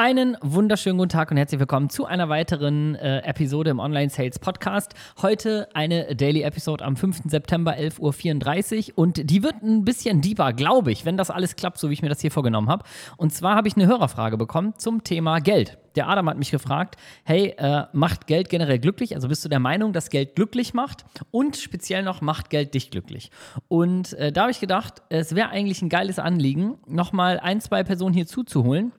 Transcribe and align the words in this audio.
Einen 0.00 0.36
wunderschönen 0.40 0.96
guten 0.96 1.08
Tag 1.08 1.32
und 1.32 1.38
herzlich 1.38 1.58
willkommen 1.58 1.90
zu 1.90 2.06
einer 2.06 2.28
weiteren 2.28 2.94
äh, 2.94 3.18
Episode 3.22 3.70
im 3.70 3.80
Online 3.80 4.08
Sales 4.10 4.38
Podcast. 4.38 4.94
Heute 5.20 5.66
eine 5.74 6.14
Daily 6.14 6.42
Episode 6.42 6.84
am 6.84 6.94
5. 6.94 7.22
September 7.24 7.72
11.34 7.72 8.90
Uhr 8.90 8.98
und 8.98 9.28
die 9.28 9.42
wird 9.42 9.60
ein 9.60 9.84
bisschen 9.84 10.20
deeper, 10.20 10.52
glaube 10.52 10.92
ich, 10.92 11.04
wenn 11.04 11.16
das 11.16 11.30
alles 11.30 11.56
klappt, 11.56 11.78
so 11.78 11.90
wie 11.90 11.94
ich 11.94 12.02
mir 12.02 12.10
das 12.10 12.20
hier 12.20 12.30
vorgenommen 12.30 12.68
habe. 12.68 12.84
Und 13.16 13.32
zwar 13.32 13.56
habe 13.56 13.66
ich 13.66 13.74
eine 13.74 13.88
Hörerfrage 13.88 14.36
bekommen 14.36 14.74
zum 14.76 15.02
Thema 15.02 15.40
Geld. 15.40 15.78
Der 15.96 16.08
Adam 16.08 16.30
hat 16.30 16.38
mich 16.38 16.52
gefragt, 16.52 16.94
hey, 17.24 17.56
äh, 17.58 17.86
macht 17.92 18.28
Geld 18.28 18.50
generell 18.50 18.78
glücklich? 18.78 19.16
Also 19.16 19.26
bist 19.26 19.44
du 19.44 19.48
der 19.48 19.58
Meinung, 19.58 19.92
dass 19.92 20.10
Geld 20.10 20.36
glücklich 20.36 20.74
macht? 20.74 21.06
Und 21.32 21.56
speziell 21.56 22.04
noch, 22.04 22.20
macht 22.20 22.50
Geld 22.50 22.72
dich 22.74 22.92
glücklich? 22.92 23.32
Und 23.66 24.12
äh, 24.12 24.30
da 24.30 24.42
habe 24.42 24.52
ich 24.52 24.60
gedacht, 24.60 25.02
es 25.08 25.34
wäre 25.34 25.48
eigentlich 25.48 25.82
ein 25.82 25.88
geiles 25.88 26.20
Anliegen, 26.20 26.78
nochmal 26.86 27.40
ein, 27.40 27.60
zwei 27.60 27.82
Personen 27.82 28.14
hier 28.14 28.28
zuzuholen 28.28 28.92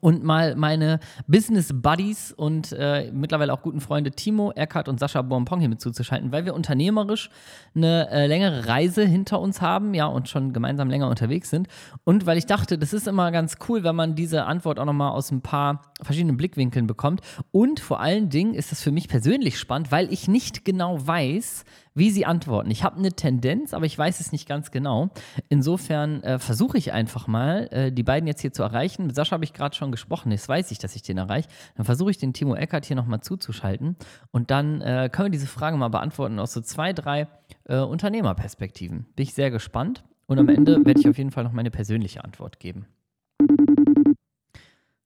und 0.00 0.24
mal 0.24 0.56
meine 0.56 1.00
Business 1.26 1.70
Buddies 1.72 2.32
und 2.32 2.72
äh, 2.72 3.10
mittlerweile 3.12 3.52
auch 3.52 3.62
guten 3.62 3.80
Freunde 3.80 4.10
Timo, 4.10 4.52
Eckhard 4.52 4.88
und 4.88 4.98
Sascha 4.98 5.20
Bonpong 5.22 5.60
hier 5.60 5.68
mit 5.68 5.80
zuzuschalten, 5.80 6.32
weil 6.32 6.44
wir 6.44 6.54
unternehmerisch 6.54 7.30
eine 7.74 8.08
äh, 8.10 8.26
längere 8.26 8.66
Reise 8.66 9.04
hinter 9.04 9.40
uns 9.40 9.60
haben, 9.60 9.94
ja, 9.94 10.06
und 10.06 10.28
schon 10.28 10.52
gemeinsam 10.52 10.88
länger 10.88 11.08
unterwegs 11.08 11.50
sind. 11.50 11.68
Und 12.04 12.24
weil 12.26 12.38
ich 12.38 12.46
dachte, 12.46 12.78
das 12.78 12.92
ist 12.92 13.06
immer 13.06 13.30
ganz 13.32 13.56
cool, 13.68 13.84
wenn 13.84 13.96
man 13.96 14.14
diese 14.14 14.44
Antwort 14.44 14.78
auch 14.78 14.86
nochmal 14.86 15.12
aus 15.12 15.30
ein 15.30 15.42
paar 15.42 15.82
verschiedenen 16.00 16.36
Blickwinkeln 16.36 16.86
bekommt. 16.86 17.20
Und 17.50 17.80
vor 17.80 18.00
allen 18.00 18.30
Dingen 18.30 18.54
ist 18.54 18.72
das 18.72 18.82
für 18.82 18.92
mich 18.92 19.08
persönlich 19.08 19.58
spannend, 19.58 19.92
weil 19.92 20.12
ich 20.12 20.26
nicht 20.26 20.64
genau 20.64 21.06
weiß, 21.06 21.64
wie 21.94 22.10
sie 22.10 22.26
antworten. 22.26 22.70
Ich 22.70 22.84
habe 22.84 22.96
eine 22.96 23.12
Tendenz, 23.12 23.74
aber 23.74 23.86
ich 23.86 23.96
weiß 23.96 24.20
es 24.20 24.32
nicht 24.32 24.48
ganz 24.48 24.70
genau. 24.70 25.10
Insofern 25.48 26.22
äh, 26.22 26.38
versuche 26.38 26.78
ich 26.78 26.92
einfach 26.92 27.26
mal, 27.26 27.68
äh, 27.70 27.92
die 27.92 28.02
beiden 28.02 28.26
jetzt 28.26 28.40
hier 28.40 28.52
zu 28.52 28.62
erreichen. 28.62 29.06
Mit 29.06 29.16
Sascha 29.16 29.32
habe 29.32 29.44
ich 29.44 29.52
gerade 29.52 29.74
schon 29.74 29.90
gesprochen, 29.90 30.32
jetzt 30.32 30.48
weiß 30.48 30.70
ich, 30.70 30.78
dass 30.78 30.96
ich 30.96 31.02
den 31.02 31.18
erreiche. 31.18 31.48
Dann 31.76 31.84
versuche 31.84 32.10
ich 32.10 32.18
den 32.18 32.32
Timo 32.32 32.54
Eckert 32.54 32.86
hier 32.86 32.96
nochmal 32.96 33.20
zuzuschalten 33.20 33.96
und 34.30 34.50
dann 34.50 34.80
äh, 34.80 35.08
können 35.12 35.26
wir 35.26 35.32
diese 35.32 35.46
Frage 35.46 35.76
mal 35.76 35.88
beantworten 35.88 36.38
aus 36.38 36.52
so 36.52 36.60
zwei, 36.60 36.92
drei 36.92 37.28
äh, 37.64 37.78
Unternehmerperspektiven. 37.78 39.06
Bin 39.14 39.22
ich 39.22 39.34
sehr 39.34 39.50
gespannt 39.50 40.04
und 40.26 40.38
am 40.38 40.48
Ende 40.48 40.84
werde 40.84 41.00
ich 41.00 41.08
auf 41.08 41.18
jeden 41.18 41.30
Fall 41.30 41.44
noch 41.44 41.52
meine 41.52 41.70
persönliche 41.70 42.24
Antwort 42.24 42.58
geben. 42.58 42.86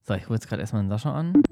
So, 0.03 0.15
ich 0.15 0.29
hole 0.29 0.37
jetzt 0.37 0.49
gerade 0.49 0.61
erstmal 0.63 0.83
den 0.83 0.89
Sascha 0.89 1.13
an. 1.13 1.43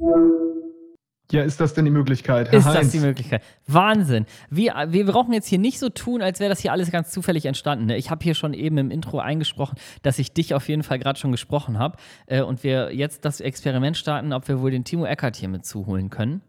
Ja, 1.34 1.42
ist 1.42 1.60
das 1.60 1.74
denn 1.74 1.84
die 1.84 1.90
Möglichkeit? 1.90 2.52
Herr 2.52 2.60
ist 2.60 2.64
Heinz? 2.64 2.78
das 2.78 2.90
die 2.90 3.00
Möglichkeit? 3.00 3.42
Wahnsinn. 3.66 4.24
Wir, 4.50 4.72
wir 4.90 5.04
brauchen 5.04 5.32
jetzt 5.32 5.48
hier 5.48 5.58
nicht 5.58 5.80
so 5.80 5.88
tun, 5.88 6.22
als 6.22 6.38
wäre 6.38 6.48
das 6.48 6.60
hier 6.60 6.70
alles 6.70 6.92
ganz 6.92 7.10
zufällig 7.10 7.44
entstanden. 7.46 7.86
Ne? 7.86 7.96
Ich 7.96 8.08
habe 8.08 8.22
hier 8.22 8.34
schon 8.34 8.54
eben 8.54 8.78
im 8.78 8.92
Intro 8.92 9.18
eingesprochen, 9.18 9.76
dass 10.02 10.20
ich 10.20 10.32
dich 10.32 10.54
auf 10.54 10.68
jeden 10.68 10.84
Fall 10.84 11.00
gerade 11.00 11.18
schon 11.18 11.32
gesprochen 11.32 11.76
habe 11.76 11.98
äh, 12.26 12.40
und 12.40 12.62
wir 12.62 12.94
jetzt 12.94 13.24
das 13.24 13.40
Experiment 13.40 13.96
starten, 13.96 14.32
ob 14.32 14.46
wir 14.46 14.60
wohl 14.60 14.70
den 14.70 14.84
Timo 14.84 15.06
Eckert 15.06 15.34
hier 15.34 15.48
mit 15.48 15.66
zuholen 15.66 16.08
können. 16.08 16.40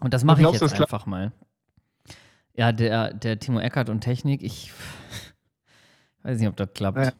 Und 0.00 0.12
das 0.12 0.24
mache 0.24 0.42
ich 0.42 0.50
jetzt 0.50 0.80
einfach 0.80 1.06
mal. 1.06 1.30
Ja, 2.54 2.72
der, 2.72 3.14
der 3.14 3.38
Timo 3.38 3.60
Eckert 3.60 3.88
und 3.88 4.00
Technik, 4.00 4.42
ich 4.42 4.72
weiß 6.24 6.40
nicht, 6.40 6.48
ob 6.48 6.56
das 6.56 6.72
klappt. 6.74 7.14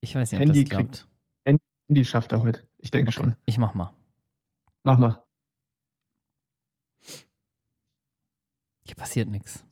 Ich 0.00 0.14
weiß 0.14 0.32
nicht, 0.32 0.40
ob 0.40 0.46
Handy 0.46 0.64
das 0.64 0.70
klappt. 0.70 1.06
Kriegt, 1.44 1.60
Handy 1.86 2.04
schafft 2.06 2.32
er 2.32 2.42
heute. 2.42 2.66
Ich 2.78 2.90
denke 2.90 3.10
okay. 3.10 3.20
schon. 3.20 3.36
Ich 3.44 3.58
mach 3.58 3.74
mal. 3.74 3.92
Mach 4.84 4.96
mal. 4.96 5.22
Hier 8.90 8.96
passiert 8.96 9.28
nichts. 9.28 9.62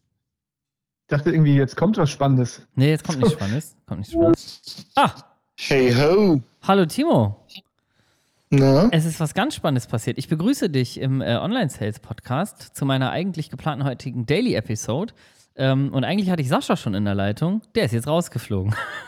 Ich 1.03 1.09
dachte 1.09 1.33
irgendwie, 1.33 1.57
jetzt 1.57 1.75
kommt 1.75 1.97
was 1.97 2.09
Spannendes. 2.09 2.63
Nee, 2.77 2.91
jetzt 2.91 3.03
kommt 3.03 3.19
nichts 3.19 3.33
Spannendes. 3.33 3.77
Kommt 3.85 3.99
nichts 3.99 4.13
Spannendes. 4.13 4.87
Ah! 4.95 5.11
Hey 5.57 5.93
ho! 5.93 6.41
Hallo 6.63 6.87
Timo. 6.87 7.45
Na? 8.51 8.89
Es 8.93 9.05
ist 9.07 9.19
was 9.19 9.35
ganz 9.35 9.57
Spannendes 9.57 9.89
passiert. 9.89 10.19
Ich 10.19 10.29
begrüße 10.29 10.71
dich 10.71 11.01
im 11.01 11.21
äh, 11.21 11.35
Online-Sales-Podcast 11.35 12.77
zu 12.77 12.87
meiner 12.87 13.11
eigentlich 13.11 13.51
geplanten 13.51 13.85
heutigen 13.85 14.25
Daily-Episode. 14.25 15.13
Ähm, 15.57 15.93
und 15.93 16.05
eigentlich 16.05 16.31
hatte 16.31 16.43
ich 16.43 16.49
Sascha 16.49 16.77
schon 16.77 16.95
in 16.95 17.05
der 17.05 17.17
Leitung. 17.17 17.63
Der 17.75 17.87
ist 17.87 17.93
jetzt 17.93 18.07
rausgeflogen. 18.07 18.73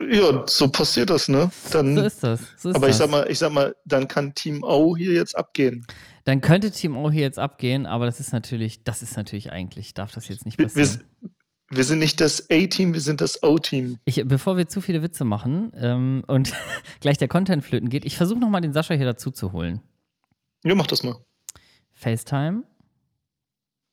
Ja, 0.00 0.44
so 0.46 0.68
passiert 0.68 1.10
das, 1.10 1.28
ne? 1.28 1.50
Dann, 1.72 1.96
so 1.96 2.02
ist 2.02 2.22
das. 2.22 2.40
So 2.56 2.70
ist 2.70 2.76
aber 2.76 2.88
ich 2.88 2.96
sag 2.96 3.10
mal, 3.10 3.26
ich 3.30 3.38
sag 3.38 3.52
mal, 3.52 3.74
dann 3.84 4.08
kann 4.08 4.34
Team 4.34 4.62
O 4.62 4.96
hier 4.96 5.12
jetzt 5.12 5.36
abgehen. 5.36 5.86
Dann 6.24 6.40
könnte 6.40 6.70
Team 6.70 6.96
O 6.96 7.10
hier 7.10 7.22
jetzt 7.22 7.38
abgehen, 7.38 7.86
aber 7.86 8.06
das 8.06 8.20
ist 8.20 8.32
natürlich, 8.32 8.84
das 8.84 9.02
ist 9.02 9.16
natürlich 9.16 9.52
eigentlich, 9.52 9.94
darf 9.94 10.12
das 10.12 10.28
jetzt 10.28 10.44
nicht 10.44 10.58
passieren. 10.58 11.02
Wir, 11.20 11.30
wir 11.70 11.84
sind 11.84 11.98
nicht 11.98 12.20
das 12.20 12.48
A-Team, 12.50 12.94
wir 12.94 13.00
sind 13.00 13.20
das 13.20 13.42
O-Team. 13.42 13.98
Bevor 14.24 14.56
wir 14.56 14.68
zu 14.68 14.80
viele 14.80 15.02
Witze 15.02 15.24
machen 15.24 15.72
ähm, 15.76 16.22
und 16.26 16.52
gleich 17.00 17.18
der 17.18 17.28
Content 17.28 17.64
flöten 17.64 17.88
geht, 17.88 18.04
ich 18.04 18.16
versuche 18.16 18.38
nochmal 18.38 18.60
den 18.60 18.72
Sascha 18.72 18.94
hier 18.94 19.06
dazu 19.06 19.30
zu 19.30 19.52
holen. 19.52 19.80
Ja, 20.64 20.74
mach 20.74 20.86
das 20.86 21.02
mal. 21.02 21.16
FaceTime. 21.92 22.62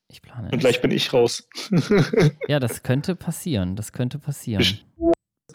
Ich 0.07 0.21
plane. 0.21 0.49
Und 0.51 0.59
gleich 0.59 0.81
bin 0.81 0.91
ich 0.91 1.11
raus. 1.13 1.47
ja, 2.47 2.59
das 2.59 2.83
könnte 2.83 3.15
passieren. 3.15 3.75
Das 3.75 3.91
könnte 3.91 4.19
passieren. 4.19 4.79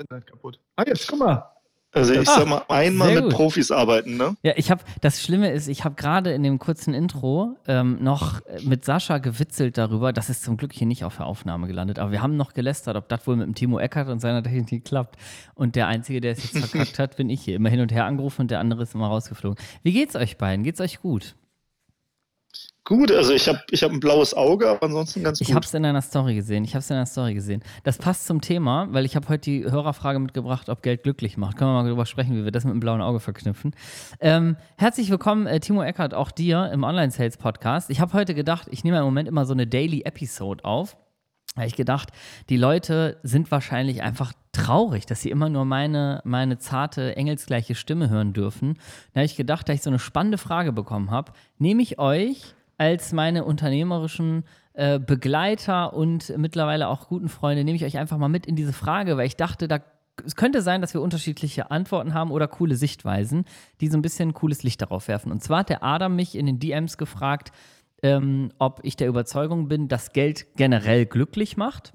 Internet 0.00 0.26
kaputt. 0.26 0.60
Ah, 0.76 0.84
jetzt 0.86 1.08
guck 1.08 1.18
mal. 1.18 1.44
Also 1.92 2.12
ich 2.12 2.28
ah, 2.28 2.40
sag 2.40 2.46
mal, 2.46 2.62
einmal 2.68 3.14
mit 3.14 3.30
Profis 3.30 3.70
arbeiten, 3.70 4.18
ne? 4.18 4.36
Ja, 4.42 4.52
ich 4.56 4.70
habe, 4.70 4.82
das 5.00 5.22
Schlimme 5.22 5.50
ist, 5.52 5.68
ich 5.68 5.84
habe 5.84 5.94
gerade 5.94 6.32
in 6.32 6.42
dem 6.42 6.58
kurzen 6.58 6.92
Intro 6.92 7.56
ähm, 7.66 7.96
noch 8.02 8.42
mit 8.62 8.84
Sascha 8.84 9.16
gewitzelt 9.18 9.78
darüber, 9.78 10.12
das 10.12 10.28
ist 10.28 10.42
zum 10.42 10.58
Glück 10.58 10.74
hier 10.74 10.86
nicht 10.86 11.04
auf 11.04 11.16
der 11.16 11.24
Aufnahme 11.24 11.66
gelandet, 11.66 11.98
aber 11.98 12.12
wir 12.12 12.20
haben 12.20 12.36
noch 12.36 12.52
gelästert, 12.52 12.96
ob 12.96 13.08
das 13.08 13.26
wohl 13.26 13.36
mit 13.36 13.46
dem 13.46 13.54
Timo 13.54 13.78
Eckert 13.78 14.08
und 14.08 14.20
seiner 14.20 14.42
Technik 14.42 14.84
klappt. 14.84 15.16
Und 15.54 15.76
der 15.76 15.86
Einzige, 15.86 16.20
der 16.20 16.32
es 16.32 16.52
jetzt 16.52 16.58
verkackt 16.58 16.98
hat, 16.98 17.16
bin 17.16 17.30
ich 17.30 17.40
hier. 17.40 17.56
Immer 17.56 17.70
hin 17.70 17.80
und 17.80 17.90
her 17.90 18.04
angerufen 18.04 18.42
und 18.42 18.50
der 18.50 18.60
andere 18.60 18.82
ist 18.82 18.94
immer 18.94 19.06
rausgeflogen. 19.08 19.58
Wie 19.82 19.92
geht's 19.92 20.14
euch 20.14 20.36
beiden? 20.36 20.64
Geht's 20.64 20.82
euch 20.82 21.00
gut? 21.00 21.36
Gut, 22.88 23.12
also 23.12 23.34
ich 23.34 23.46
habe 23.46 23.60
ich 23.70 23.82
hab 23.82 23.92
ein 23.92 24.00
blaues 24.00 24.32
Auge, 24.32 24.66
aber 24.66 24.84
ansonsten 24.84 25.22
ganz 25.22 25.40
gut. 25.40 25.46
Ich 25.46 25.54
habe 25.54 25.62
es 25.62 25.74
in 25.74 25.82
deiner 25.82 26.00
Story 26.00 26.34
gesehen. 26.34 26.64
Ich 26.64 26.70
habe 26.70 26.78
es 26.78 26.88
in 26.88 26.94
deiner 26.94 27.04
Story 27.04 27.34
gesehen. 27.34 27.62
Das 27.84 27.98
passt 27.98 28.26
zum 28.26 28.40
Thema, 28.40 28.88
weil 28.92 29.04
ich 29.04 29.14
habe 29.14 29.28
heute 29.28 29.42
die 29.42 29.64
Hörerfrage 29.70 30.18
mitgebracht, 30.18 30.70
ob 30.70 30.82
Geld 30.82 31.02
glücklich 31.02 31.36
macht. 31.36 31.58
Können 31.58 31.70
wir 31.70 31.82
mal 31.82 31.84
darüber 31.84 32.06
sprechen, 32.06 32.34
wie 32.34 32.44
wir 32.44 32.50
das 32.50 32.64
mit 32.64 32.72
dem 32.72 32.80
blauen 32.80 33.02
Auge 33.02 33.20
verknüpfen. 33.20 33.74
Ähm, 34.20 34.56
herzlich 34.78 35.10
willkommen, 35.10 35.46
äh, 35.46 35.60
Timo 35.60 35.82
Eckert, 35.82 36.14
auch 36.14 36.30
dir 36.30 36.70
im 36.72 36.82
Online-Sales-Podcast. 36.82 37.90
Ich 37.90 38.00
habe 38.00 38.14
heute 38.14 38.34
gedacht, 38.34 38.68
ich 38.70 38.84
nehme 38.84 38.96
im 38.96 39.04
Moment 39.04 39.28
immer 39.28 39.44
so 39.44 39.52
eine 39.52 39.66
Daily-Episode 39.66 40.64
auf. 40.64 40.96
Da 41.56 41.60
habe 41.60 41.68
ich 41.68 41.76
gedacht, 41.76 42.08
die 42.48 42.56
Leute 42.56 43.18
sind 43.22 43.50
wahrscheinlich 43.50 44.00
einfach 44.00 44.32
traurig, 44.52 45.04
dass 45.04 45.20
sie 45.20 45.30
immer 45.30 45.50
nur 45.50 45.66
meine, 45.66 46.22
meine 46.24 46.56
zarte, 46.56 47.16
engelsgleiche 47.16 47.74
Stimme 47.74 48.08
hören 48.08 48.32
dürfen. 48.32 48.78
Da 49.12 49.20
habe 49.20 49.26
ich 49.26 49.36
gedacht, 49.36 49.68
da 49.68 49.74
ich 49.74 49.82
so 49.82 49.90
eine 49.90 49.98
spannende 49.98 50.38
Frage 50.38 50.72
bekommen 50.72 51.10
habe, 51.10 51.32
nehme 51.58 51.82
ich 51.82 51.98
euch 51.98 52.54
als 52.78 53.12
meine 53.12 53.44
unternehmerischen 53.44 54.44
äh, 54.72 54.98
Begleiter 54.98 55.92
und 55.92 56.32
mittlerweile 56.38 56.88
auch 56.88 57.08
guten 57.08 57.28
Freunde, 57.28 57.64
nehme 57.64 57.76
ich 57.76 57.84
euch 57.84 57.98
einfach 57.98 58.16
mal 58.16 58.28
mit 58.28 58.46
in 58.46 58.56
diese 58.56 58.72
Frage, 58.72 59.16
weil 59.16 59.26
ich 59.26 59.36
dachte, 59.36 59.68
da 59.68 59.80
es 60.24 60.34
könnte 60.34 60.62
sein, 60.62 60.80
dass 60.80 60.94
wir 60.94 61.00
unterschiedliche 61.00 61.70
Antworten 61.70 62.12
haben 62.12 62.32
oder 62.32 62.48
coole 62.48 62.74
Sichtweisen, 62.74 63.44
die 63.80 63.86
so 63.86 63.96
ein 63.96 64.02
bisschen 64.02 64.34
cooles 64.34 64.64
Licht 64.64 64.82
darauf 64.82 65.06
werfen. 65.06 65.30
Und 65.30 65.44
zwar 65.44 65.60
hat 65.60 65.68
der 65.68 65.84
Adam 65.84 66.16
mich 66.16 66.34
in 66.34 66.46
den 66.46 66.58
DMs 66.58 66.98
gefragt, 66.98 67.52
ähm, 68.02 68.50
ob 68.58 68.80
ich 68.82 68.96
der 68.96 69.06
Überzeugung 69.06 69.68
bin, 69.68 69.86
dass 69.86 70.12
Geld 70.12 70.56
generell 70.56 71.06
glücklich 71.06 71.56
macht 71.56 71.92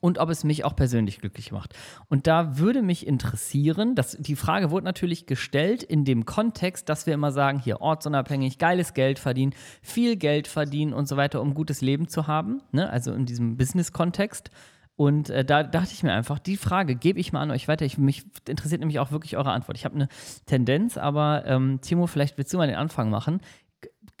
und 0.00 0.18
ob 0.18 0.30
es 0.30 0.44
mich 0.44 0.64
auch 0.64 0.74
persönlich 0.74 1.20
glücklich 1.20 1.52
macht. 1.52 1.74
Und 2.08 2.26
da 2.26 2.58
würde 2.58 2.82
mich 2.82 3.06
interessieren, 3.06 3.94
dass 3.94 4.16
die 4.18 4.36
Frage 4.36 4.70
wurde 4.70 4.84
natürlich 4.84 5.26
gestellt 5.26 5.82
in 5.82 6.04
dem 6.04 6.24
Kontext, 6.24 6.88
dass 6.88 7.06
wir 7.06 7.14
immer 7.14 7.32
sagen, 7.32 7.60
hier 7.60 7.80
ortsunabhängig, 7.80 8.58
geiles 8.58 8.94
Geld 8.94 9.18
verdienen, 9.18 9.54
viel 9.82 10.16
Geld 10.16 10.48
verdienen 10.48 10.92
und 10.92 11.06
so 11.06 11.16
weiter, 11.16 11.40
um 11.40 11.54
gutes 11.54 11.80
Leben 11.80 12.08
zu 12.08 12.26
haben, 12.26 12.62
ne? 12.72 12.90
also 12.90 13.12
in 13.12 13.26
diesem 13.26 13.56
Business-Kontext. 13.56 14.50
Und 14.96 15.30
äh, 15.30 15.46
da 15.46 15.62
dachte 15.62 15.92
ich 15.94 16.02
mir 16.02 16.12
einfach, 16.12 16.38
die 16.38 16.58
Frage 16.58 16.94
gebe 16.94 17.18
ich 17.18 17.32
mal 17.32 17.40
an 17.40 17.50
euch 17.50 17.68
weiter. 17.68 17.86
Ich, 17.86 17.96
mich 17.96 18.24
interessiert 18.46 18.80
nämlich 18.80 18.98
auch 18.98 19.12
wirklich 19.12 19.38
eure 19.38 19.50
Antwort. 19.50 19.78
Ich 19.78 19.86
habe 19.86 19.94
eine 19.94 20.08
Tendenz, 20.44 20.98
aber 20.98 21.44
ähm, 21.46 21.80
Timo, 21.80 22.06
vielleicht 22.06 22.36
willst 22.36 22.52
du 22.52 22.58
mal 22.58 22.66
den 22.66 22.76
Anfang 22.76 23.08
machen. 23.08 23.40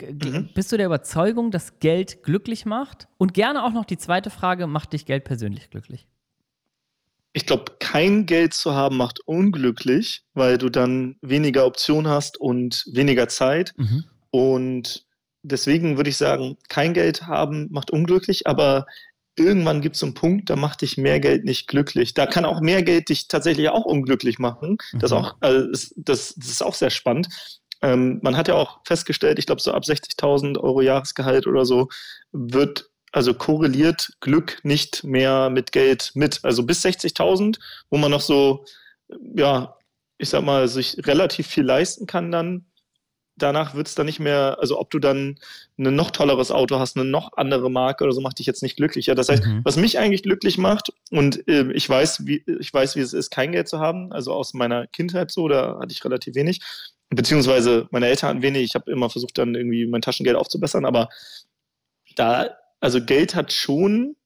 Mhm. 0.02 0.50
Bist 0.54 0.72
du 0.72 0.76
der 0.76 0.86
Überzeugung, 0.86 1.50
dass 1.50 1.78
Geld 1.78 2.22
glücklich 2.22 2.66
macht? 2.66 3.08
Und 3.18 3.34
gerne 3.34 3.64
auch 3.64 3.72
noch 3.72 3.84
die 3.84 3.98
zweite 3.98 4.30
Frage, 4.30 4.66
macht 4.66 4.92
dich 4.92 5.06
Geld 5.06 5.24
persönlich 5.24 5.70
glücklich? 5.70 6.06
Ich 7.32 7.46
glaube, 7.46 7.72
kein 7.78 8.26
Geld 8.26 8.54
zu 8.54 8.74
haben 8.74 8.96
macht 8.96 9.20
unglücklich, 9.20 10.24
weil 10.34 10.58
du 10.58 10.68
dann 10.68 11.16
weniger 11.22 11.64
Optionen 11.64 12.10
hast 12.10 12.40
und 12.40 12.84
weniger 12.92 13.28
Zeit. 13.28 13.72
Mhm. 13.76 14.04
Und 14.30 15.06
deswegen 15.42 15.96
würde 15.96 16.10
ich 16.10 16.16
sagen, 16.16 16.56
kein 16.68 16.92
Geld 16.92 17.26
haben 17.26 17.68
macht 17.70 17.90
unglücklich, 17.90 18.46
aber 18.46 18.86
irgendwann 19.36 19.80
gibt 19.80 19.96
es 19.96 20.02
einen 20.02 20.14
Punkt, 20.14 20.50
da 20.50 20.56
macht 20.56 20.82
dich 20.82 20.96
mehr 20.98 21.20
Geld 21.20 21.44
nicht 21.44 21.66
glücklich. 21.66 22.14
Da 22.14 22.26
kann 22.26 22.44
auch 22.44 22.60
mehr 22.60 22.82
Geld 22.82 23.08
dich 23.08 23.28
tatsächlich 23.28 23.68
auch 23.70 23.84
unglücklich 23.84 24.38
machen. 24.38 24.78
Das, 24.92 25.10
mhm. 25.10 25.16
auch, 25.16 25.36
also 25.40 25.66
das, 25.70 25.94
das, 25.96 26.30
ist 26.32 26.62
auch 26.62 26.74
sehr 26.74 26.90
spannend. 26.90 27.28
Ähm, 27.82 28.20
man 28.22 28.36
hat 28.36 28.48
ja 28.48 28.54
auch 28.54 28.80
festgestellt, 28.84 29.38
ich 29.38 29.46
glaube, 29.46 29.60
so 29.60 29.72
ab 29.72 29.84
60.000 29.84 30.58
Euro 30.58 30.82
Jahresgehalt 30.82 31.46
oder 31.46 31.64
so 31.64 31.88
wird, 32.32 32.90
also 33.12 33.34
korreliert 33.34 34.12
Glück 34.20 34.58
nicht 34.62 35.02
mehr 35.04 35.50
mit 35.50 35.72
Geld 35.72 36.12
mit. 36.14 36.40
Also 36.42 36.62
bis 36.64 36.84
60.000, 36.84 37.58
wo 37.90 37.96
man 37.96 38.10
noch 38.10 38.20
so, 38.20 38.64
ja, 39.34 39.76
ich 40.18 40.28
sag 40.28 40.44
mal, 40.44 40.68
sich 40.68 41.06
relativ 41.06 41.46
viel 41.46 41.64
leisten 41.64 42.06
kann 42.06 42.30
dann, 42.30 42.66
danach 43.42 43.74
wird 43.74 43.88
es 43.88 43.94
dann 43.94 44.06
nicht 44.06 44.20
mehr, 44.20 44.58
also 44.60 44.78
ob 44.78 44.90
du 44.90 44.98
dann 44.98 45.38
ein 45.78 45.94
noch 45.94 46.10
tolleres 46.10 46.50
Auto 46.50 46.78
hast, 46.78 46.96
eine 46.96 47.08
noch 47.08 47.32
andere 47.36 47.70
Marke 47.70 48.04
oder 48.04 48.12
so, 48.12 48.20
macht 48.20 48.38
dich 48.38 48.46
jetzt 48.46 48.62
nicht 48.62 48.76
glücklicher. 48.76 49.14
Das 49.14 49.28
heißt, 49.28 49.44
mhm. 49.44 49.60
was 49.64 49.76
mich 49.76 49.98
eigentlich 49.98 50.22
glücklich 50.22 50.58
macht, 50.58 50.92
und 51.10 51.46
äh, 51.48 51.72
ich 51.72 51.88
weiß, 51.88 52.26
wie, 52.26 52.44
ich 52.60 52.72
weiß, 52.72 52.96
wie 52.96 53.00
es 53.00 53.12
ist, 53.12 53.30
kein 53.30 53.52
Geld 53.52 53.68
zu 53.68 53.80
haben, 53.80 54.12
also 54.12 54.32
aus 54.32 54.54
meiner 54.54 54.86
Kindheit 54.86 55.30
so, 55.30 55.48
da 55.48 55.78
hatte 55.80 55.92
ich 55.92 56.04
relativ 56.04 56.34
wenig, 56.34 56.60
beziehungsweise 57.10 57.86
meine 57.90 58.06
Eltern 58.06 58.30
hatten 58.30 58.42
wenig, 58.42 58.62
ich 58.62 58.74
habe 58.74 58.90
immer 58.90 59.10
versucht, 59.10 59.36
dann 59.38 59.54
irgendwie 59.54 59.86
mein 59.86 60.02
Taschengeld 60.02 60.36
aufzubessern, 60.36 60.84
aber 60.84 61.08
da, 62.16 62.50
also 62.80 63.04
Geld 63.04 63.34
hat 63.34 63.52
schon 63.52 64.16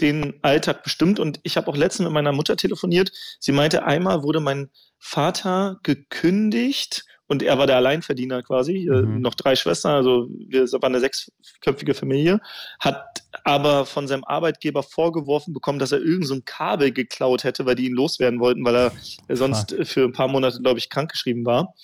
den 0.00 0.34
Alltag 0.42 0.82
bestimmt. 0.82 1.20
Und 1.20 1.40
ich 1.42 1.56
habe 1.56 1.68
auch 1.68 1.76
letztens 1.76 2.06
mit 2.06 2.14
meiner 2.14 2.32
Mutter 2.32 2.56
telefoniert. 2.56 3.12
Sie 3.38 3.52
meinte, 3.52 3.84
einmal 3.84 4.22
wurde 4.22 4.40
mein 4.40 4.70
Vater 4.98 5.78
gekündigt 5.82 7.04
und 7.26 7.42
er 7.42 7.56
war 7.56 7.66
der 7.66 7.76
Alleinverdiener 7.76 8.42
quasi, 8.42 8.88
äh, 8.88 9.02
mhm. 9.02 9.20
noch 9.22 9.34
drei 9.34 9.56
Schwestern, 9.56 9.92
also 9.92 10.28
wir 10.48 10.70
waren 10.72 10.92
eine 10.92 11.00
sechsköpfige 11.00 11.94
Familie, 11.94 12.40
hat 12.78 13.22
aber 13.44 13.86
von 13.86 14.06
seinem 14.06 14.24
Arbeitgeber 14.24 14.82
vorgeworfen 14.82 15.54
bekommen, 15.54 15.78
dass 15.78 15.92
er 15.92 16.00
irgend 16.00 16.26
so 16.26 16.34
ein 16.34 16.44
Kabel 16.44 16.92
geklaut 16.92 17.44
hätte, 17.44 17.64
weil 17.64 17.74
die 17.74 17.86
ihn 17.86 17.94
loswerden 17.94 18.38
wollten, 18.38 18.64
weil 18.64 18.74
er 18.74 18.92
sonst 19.28 19.74
für 19.84 20.04
ein 20.04 20.12
paar 20.12 20.28
Monate, 20.28 20.60
glaube 20.60 20.78
ich, 20.78 20.90
krankgeschrieben 20.90 21.46
war. 21.46 21.74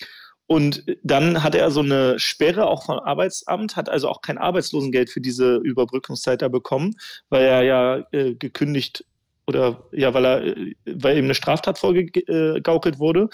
Und 0.51 0.83
dann 1.03 1.43
hatte 1.43 1.59
er 1.59 1.69
so 1.69 1.81
eine 1.81 2.17
Sperre 2.17 2.65
auch 2.65 2.87
vom 2.87 2.97
Arbeitsamt, 2.97 3.75
hat 3.75 3.87
also 3.87 4.09
auch 4.09 4.21
kein 4.21 4.39
Arbeitslosengeld 4.39 5.11
für 5.11 5.21
diese 5.21 5.57
Überbrückungszeit 5.57 6.41
da 6.41 6.47
bekommen, 6.47 6.95
weil 7.29 7.43
er 7.43 7.61
ja 7.61 8.03
äh, 8.11 8.33
gekündigt 8.33 9.05
oder 9.45 9.83
ja, 9.91 10.11
weil 10.15 10.25
er, 10.25 10.43
äh, 10.43 10.73
weil 10.87 11.19
ihm 11.19 11.25
eine 11.25 11.35
Straftat 11.35 11.77
vorgegaukelt 11.77 12.97
wurde. 12.97 13.29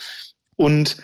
Und 0.57 0.97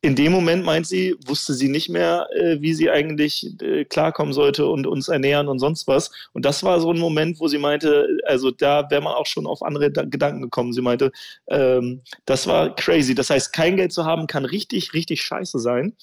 in 0.00 0.14
dem 0.14 0.30
Moment, 0.30 0.64
meint 0.64 0.86
sie, 0.86 1.16
wusste 1.26 1.54
sie 1.54 1.68
nicht 1.68 1.88
mehr, 1.88 2.28
äh, 2.36 2.60
wie 2.60 2.72
sie 2.72 2.88
eigentlich 2.88 3.60
äh, 3.60 3.84
klarkommen 3.84 4.32
sollte 4.32 4.66
und 4.66 4.86
uns 4.86 5.08
ernähren 5.08 5.48
und 5.48 5.58
sonst 5.58 5.88
was. 5.88 6.10
Und 6.32 6.44
das 6.44 6.62
war 6.62 6.80
so 6.80 6.92
ein 6.92 7.00
Moment, 7.00 7.40
wo 7.40 7.48
sie 7.48 7.58
meinte, 7.58 8.06
also 8.24 8.52
da 8.52 8.88
wäre 8.90 9.02
man 9.02 9.14
auch 9.14 9.26
schon 9.26 9.46
auf 9.46 9.62
andere 9.62 9.90
da 9.90 10.04
Gedanken 10.04 10.42
gekommen. 10.42 10.72
Sie 10.72 10.82
meinte, 10.82 11.10
ähm, 11.48 12.02
das 12.26 12.46
war 12.46 12.76
crazy. 12.76 13.14
Das 13.14 13.30
heißt, 13.30 13.52
kein 13.52 13.76
Geld 13.76 13.92
zu 13.92 14.04
haben 14.04 14.28
kann 14.28 14.44
richtig, 14.44 14.94
richtig 14.94 15.20
scheiße 15.22 15.58
sein. 15.58 15.96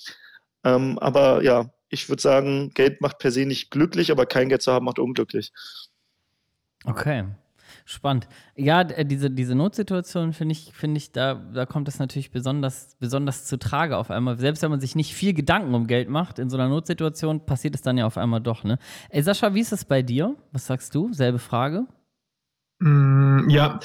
Ähm, 0.66 1.00
aber 1.00 1.42
ja, 1.44 1.72
ich 1.90 2.10
würde 2.10 2.22
sagen, 2.22 2.72
Geld 2.74 3.00
macht 3.00 3.20
per 3.20 3.32
se 3.32 3.46
nicht 3.46 3.72
glücklich, 3.72 4.12
aber 4.12 4.26
kein 4.26 4.50
Geld 4.50 4.62
zu 4.62 4.74
haben 4.74 4.86
macht 4.86 5.00
unglücklich. 5.00 5.54
Okay. 6.84 7.24
Spannend. 7.88 8.28
Ja, 8.56 8.82
äh, 8.82 9.06
diese, 9.06 9.30
diese 9.30 9.54
Notsituation 9.54 10.34
finde 10.34 10.54
ich, 10.54 10.72
finde 10.74 10.98
ich, 10.98 11.12
da, 11.12 11.36
da 11.36 11.68
kommt 11.68 11.88
es 11.88 12.00
natürlich 12.00 12.32
besonders, 12.32 12.96
besonders 13.00 13.46
zu 13.46 13.60
Trage 13.60 13.98
auf 13.98 14.10
einmal. 14.10 14.40
Selbst 14.40 14.64
wenn 14.64 14.72
man 14.72 14.80
sich 14.80 14.96
nicht 14.96 15.14
viel 15.14 15.34
Gedanken 15.34 15.76
um 15.76 15.86
Geld 15.86 16.10
macht, 16.10 16.40
in 16.40 16.50
so 16.50 16.58
einer 16.58 16.68
Notsituation 16.68 17.46
passiert 17.46 17.76
es 17.76 17.84
dann 17.84 18.00
ja 18.00 18.08
auf 18.08 18.18
einmal 18.18 18.42
doch, 18.42 18.64
ne? 18.64 18.80
Ey, 19.10 19.22
Sascha, 19.22 19.54
wie 19.54 19.60
ist 19.60 19.72
es 19.72 19.86
bei 19.86 20.02
dir? 20.02 20.36
Was 20.52 20.66
sagst 20.66 20.96
du? 20.96 21.14
Selbe 21.14 21.38
Frage? 21.38 21.86
Mm, 22.80 23.50
ja, 23.50 23.80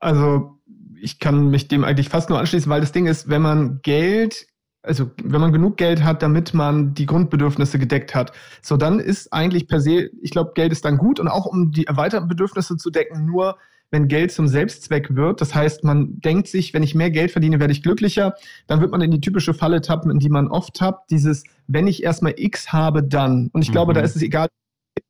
also 0.00 0.60
ich 1.00 1.18
kann 1.18 1.48
mich 1.48 1.66
dem 1.68 1.82
eigentlich 1.82 2.10
fast 2.10 2.28
nur 2.28 2.38
anschließen, 2.38 2.70
weil 2.70 2.82
das 2.82 2.92
Ding 2.92 3.06
ist, 3.06 3.30
wenn 3.30 3.40
man 3.40 3.80
Geld 3.80 4.46
also 4.86 5.10
wenn 5.22 5.40
man 5.40 5.52
genug 5.52 5.76
Geld 5.76 6.02
hat, 6.02 6.22
damit 6.22 6.54
man 6.54 6.94
die 6.94 7.06
Grundbedürfnisse 7.06 7.78
gedeckt 7.78 8.14
hat, 8.14 8.32
so 8.62 8.76
dann 8.76 9.00
ist 9.00 9.32
eigentlich 9.32 9.68
per 9.68 9.80
se, 9.80 10.10
ich 10.22 10.30
glaube, 10.30 10.52
Geld 10.54 10.72
ist 10.72 10.84
dann 10.84 10.96
gut 10.96 11.20
und 11.20 11.28
auch 11.28 11.46
um 11.46 11.72
die 11.72 11.86
erweiterten 11.86 12.28
Bedürfnisse 12.28 12.76
zu 12.76 12.90
decken, 12.90 13.26
nur 13.26 13.56
wenn 13.90 14.08
Geld 14.08 14.32
zum 14.32 14.48
Selbstzweck 14.48 15.14
wird. 15.14 15.40
Das 15.40 15.54
heißt, 15.54 15.84
man 15.84 16.20
denkt 16.20 16.48
sich, 16.48 16.74
wenn 16.74 16.82
ich 16.82 16.94
mehr 16.94 17.10
Geld 17.10 17.30
verdiene, 17.30 17.60
werde 17.60 17.72
ich 17.72 17.82
glücklicher. 17.82 18.34
Dann 18.66 18.80
wird 18.80 18.90
man 18.90 19.00
in 19.00 19.12
die 19.12 19.20
typische 19.20 19.54
Falle 19.54 19.80
tappen, 19.80 20.10
in 20.10 20.18
die 20.18 20.28
man 20.28 20.48
oft 20.48 20.74
tappt. 20.74 21.10
Dieses, 21.10 21.44
wenn 21.68 21.86
ich 21.86 22.02
erstmal 22.02 22.34
X 22.36 22.72
habe, 22.72 23.02
dann. 23.02 23.48
Und 23.52 23.62
ich 23.62 23.68
mhm. 23.68 23.72
glaube, 23.72 23.92
da 23.92 24.00
mhm. 24.00 24.06
ist 24.06 24.16
es 24.16 24.22
egal, 24.22 24.48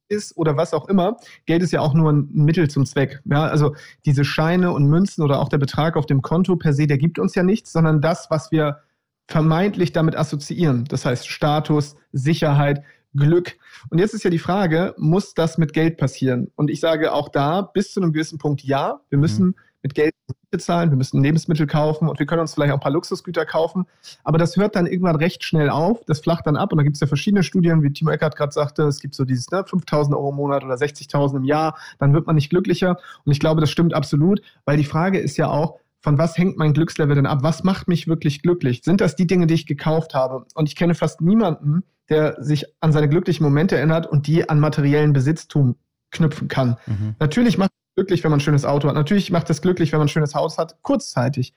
ist 0.08 0.36
oder 0.36 0.56
was 0.56 0.74
auch 0.74 0.88
immer. 0.88 1.16
Geld 1.46 1.62
ist 1.62 1.72
ja 1.72 1.80
auch 1.80 1.94
nur 1.94 2.12
ein 2.12 2.28
Mittel 2.32 2.68
zum 2.68 2.86
Zweck. 2.86 3.20
Ja, 3.24 3.44
also 3.44 3.74
diese 4.04 4.24
Scheine 4.24 4.72
und 4.72 4.86
Münzen 4.86 5.22
oder 5.22 5.40
auch 5.40 5.48
der 5.48 5.58
Betrag 5.58 5.96
auf 5.96 6.06
dem 6.06 6.22
Konto 6.22 6.56
per 6.56 6.72
se, 6.72 6.86
der 6.86 6.98
gibt 6.98 7.18
uns 7.18 7.34
ja 7.34 7.42
nichts, 7.42 7.72
sondern 7.72 8.00
das, 8.00 8.30
was 8.30 8.52
wir 8.52 8.80
vermeintlich 9.28 9.92
damit 9.92 10.16
assoziieren. 10.16 10.84
Das 10.88 11.04
heißt 11.04 11.28
Status, 11.28 11.96
Sicherheit, 12.12 12.82
Glück. 13.16 13.56
Und 13.90 13.98
jetzt 13.98 14.14
ist 14.14 14.24
ja 14.24 14.30
die 14.30 14.38
Frage, 14.38 14.94
muss 14.98 15.34
das 15.34 15.58
mit 15.58 15.72
Geld 15.72 15.96
passieren? 15.96 16.50
Und 16.54 16.70
ich 16.70 16.80
sage 16.80 17.12
auch 17.12 17.28
da, 17.28 17.62
bis 17.62 17.92
zu 17.92 18.00
einem 18.00 18.12
gewissen 18.12 18.38
Punkt 18.38 18.62
ja, 18.62 19.00
wir 19.08 19.18
müssen 19.18 19.46
mhm. 19.46 19.54
mit 19.82 19.94
Geld 19.94 20.14
bezahlen, 20.50 20.90
wir 20.90 20.96
müssen 20.96 21.22
Lebensmittel 21.22 21.66
kaufen 21.66 22.08
und 22.08 22.18
wir 22.18 22.26
können 22.26 22.40
uns 22.40 22.54
vielleicht 22.54 22.72
auch 22.72 22.76
ein 22.76 22.80
paar 22.80 22.92
Luxusgüter 22.92 23.44
kaufen. 23.44 23.86
Aber 24.22 24.38
das 24.38 24.56
hört 24.56 24.76
dann 24.76 24.86
irgendwann 24.86 25.16
recht 25.16 25.44
schnell 25.44 25.70
auf, 25.70 26.04
das 26.06 26.20
flacht 26.20 26.46
dann 26.46 26.56
ab 26.56 26.72
und 26.72 26.78
da 26.78 26.84
gibt 26.84 26.96
es 26.96 27.00
ja 27.00 27.06
verschiedene 27.06 27.42
Studien, 27.42 27.82
wie 27.82 27.92
Timo 27.92 28.10
Eckert 28.10 28.36
gerade 28.36 28.52
sagte, 28.52 28.84
es 28.84 29.00
gibt 29.00 29.14
so 29.14 29.24
dieses 29.24 29.50
ne, 29.50 29.62
5.000 29.62 30.12
Euro 30.12 30.30
im 30.30 30.36
Monat 30.36 30.64
oder 30.64 30.74
60.000 30.74 31.38
im 31.38 31.44
Jahr, 31.44 31.76
dann 31.98 32.14
wird 32.14 32.26
man 32.26 32.36
nicht 32.36 32.50
glücklicher. 32.50 32.98
Und 33.24 33.32
ich 33.32 33.40
glaube, 33.40 33.60
das 33.60 33.70
stimmt 33.70 33.94
absolut, 33.94 34.40
weil 34.64 34.76
die 34.76 34.84
Frage 34.84 35.18
ist 35.18 35.36
ja 35.36 35.48
auch, 35.48 35.78
von 36.00 36.18
was 36.18 36.38
hängt 36.38 36.56
mein 36.56 36.72
Glückslevel 36.72 37.16
denn 37.16 37.26
ab? 37.26 37.38
Was 37.42 37.64
macht 37.64 37.88
mich 37.88 38.06
wirklich 38.06 38.42
glücklich? 38.42 38.82
Sind 38.84 39.00
das 39.00 39.16
die 39.16 39.26
Dinge, 39.26 39.46
die 39.46 39.54
ich 39.54 39.66
gekauft 39.66 40.14
habe? 40.14 40.46
Und 40.54 40.68
ich 40.68 40.76
kenne 40.76 40.94
fast 40.94 41.20
niemanden, 41.20 41.82
der 42.08 42.42
sich 42.42 42.66
an 42.80 42.92
seine 42.92 43.08
glücklichen 43.08 43.44
Momente 43.44 43.76
erinnert 43.76 44.06
und 44.06 44.26
die 44.26 44.48
an 44.48 44.60
materiellen 44.60 45.12
Besitztum 45.12 45.76
knüpfen 46.10 46.48
kann. 46.48 46.76
Mhm. 46.86 47.16
Natürlich 47.18 47.58
macht 47.58 47.72
es 47.72 47.94
glücklich, 47.96 48.22
wenn 48.24 48.30
man 48.30 48.38
ein 48.38 48.42
schönes 48.42 48.64
Auto 48.64 48.88
hat. 48.88 48.94
Natürlich 48.94 49.30
macht 49.30 49.50
es 49.50 49.60
glücklich, 49.60 49.92
wenn 49.92 49.98
man 49.98 50.06
ein 50.06 50.10
schönes 50.10 50.34
Haus 50.34 50.58
hat, 50.58 50.80
kurzzeitig. 50.82 51.54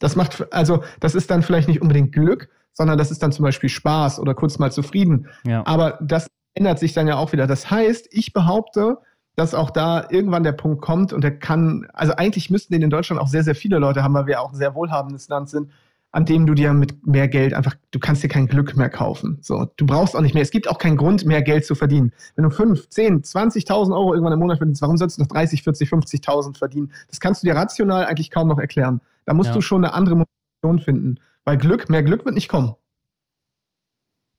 Das 0.00 0.16
macht, 0.16 0.52
also, 0.52 0.82
das 0.98 1.14
ist 1.14 1.30
dann 1.30 1.42
vielleicht 1.42 1.68
nicht 1.68 1.80
unbedingt 1.80 2.12
Glück, 2.12 2.48
sondern 2.72 2.98
das 2.98 3.10
ist 3.10 3.22
dann 3.22 3.30
zum 3.30 3.44
Beispiel 3.44 3.68
Spaß 3.68 4.18
oder 4.18 4.34
kurz 4.34 4.58
mal 4.58 4.72
zufrieden. 4.72 5.28
Ja. 5.44 5.64
Aber 5.66 5.98
das 6.02 6.26
ändert 6.54 6.78
sich 6.78 6.92
dann 6.92 7.06
ja 7.06 7.16
auch 7.16 7.32
wieder. 7.32 7.46
Das 7.46 7.70
heißt, 7.70 8.08
ich 8.10 8.32
behaupte, 8.32 8.98
dass 9.36 9.54
auch 9.54 9.70
da 9.70 10.06
irgendwann 10.10 10.42
der 10.42 10.52
Punkt 10.52 10.82
kommt 10.82 11.12
und 11.12 11.22
der 11.24 11.38
kann, 11.38 11.86
also 11.92 12.14
eigentlich 12.14 12.50
müssten 12.50 12.72
den 12.72 12.82
in 12.82 12.90
Deutschland 12.90 13.20
auch 13.20 13.28
sehr, 13.28 13.44
sehr 13.44 13.54
viele 13.54 13.78
Leute 13.78 14.02
haben, 14.02 14.14
weil 14.14 14.26
wir 14.26 14.40
auch 14.40 14.52
ein 14.52 14.56
sehr 14.56 14.74
wohlhabendes 14.74 15.28
Land 15.28 15.48
sind, 15.48 15.70
an 16.10 16.26
dem 16.26 16.46
du 16.46 16.52
dir 16.52 16.74
mit 16.74 17.06
mehr 17.06 17.26
Geld 17.26 17.54
einfach, 17.54 17.74
du 17.90 17.98
kannst 17.98 18.22
dir 18.22 18.28
kein 18.28 18.46
Glück 18.46 18.76
mehr 18.76 18.90
kaufen. 18.90 19.38
So, 19.40 19.66
du 19.76 19.86
brauchst 19.86 20.14
auch 20.14 20.20
nicht 20.20 20.34
mehr. 20.34 20.42
Es 20.42 20.50
gibt 20.50 20.68
auch 20.68 20.78
keinen 20.78 20.98
Grund, 20.98 21.24
mehr 21.24 21.40
Geld 21.40 21.64
zu 21.64 21.74
verdienen. 21.74 22.12
Wenn 22.36 22.44
du 22.44 22.50
5, 22.50 22.90
10, 22.90 23.22
20.000 23.22 23.94
Euro 23.94 24.12
irgendwann 24.12 24.34
im 24.34 24.38
Monat 24.38 24.58
verdienst, 24.58 24.82
warum 24.82 24.98
sollst 24.98 25.16
du 25.16 25.22
noch 25.22 25.28
30, 25.28 25.62
40, 25.62 25.88
50.000 25.88 26.58
verdienen? 26.58 26.92
Das 27.08 27.18
kannst 27.18 27.42
du 27.42 27.46
dir 27.46 27.56
rational 27.56 28.04
eigentlich 28.04 28.30
kaum 28.30 28.48
noch 28.48 28.58
erklären. 28.58 29.00
Da 29.24 29.32
musst 29.32 29.48
ja. 29.48 29.54
du 29.54 29.62
schon 29.62 29.84
eine 29.84 29.94
andere 29.94 30.16
Motivation 30.16 30.84
finden. 30.84 31.20
Weil 31.44 31.56
Glück, 31.56 31.88
mehr 31.88 32.02
Glück 32.02 32.26
wird 32.26 32.34
nicht 32.34 32.48
kommen. 32.48 32.74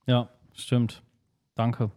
Ja, 0.06 0.30
stimmt. 0.54 1.02
Danke. 1.56 1.92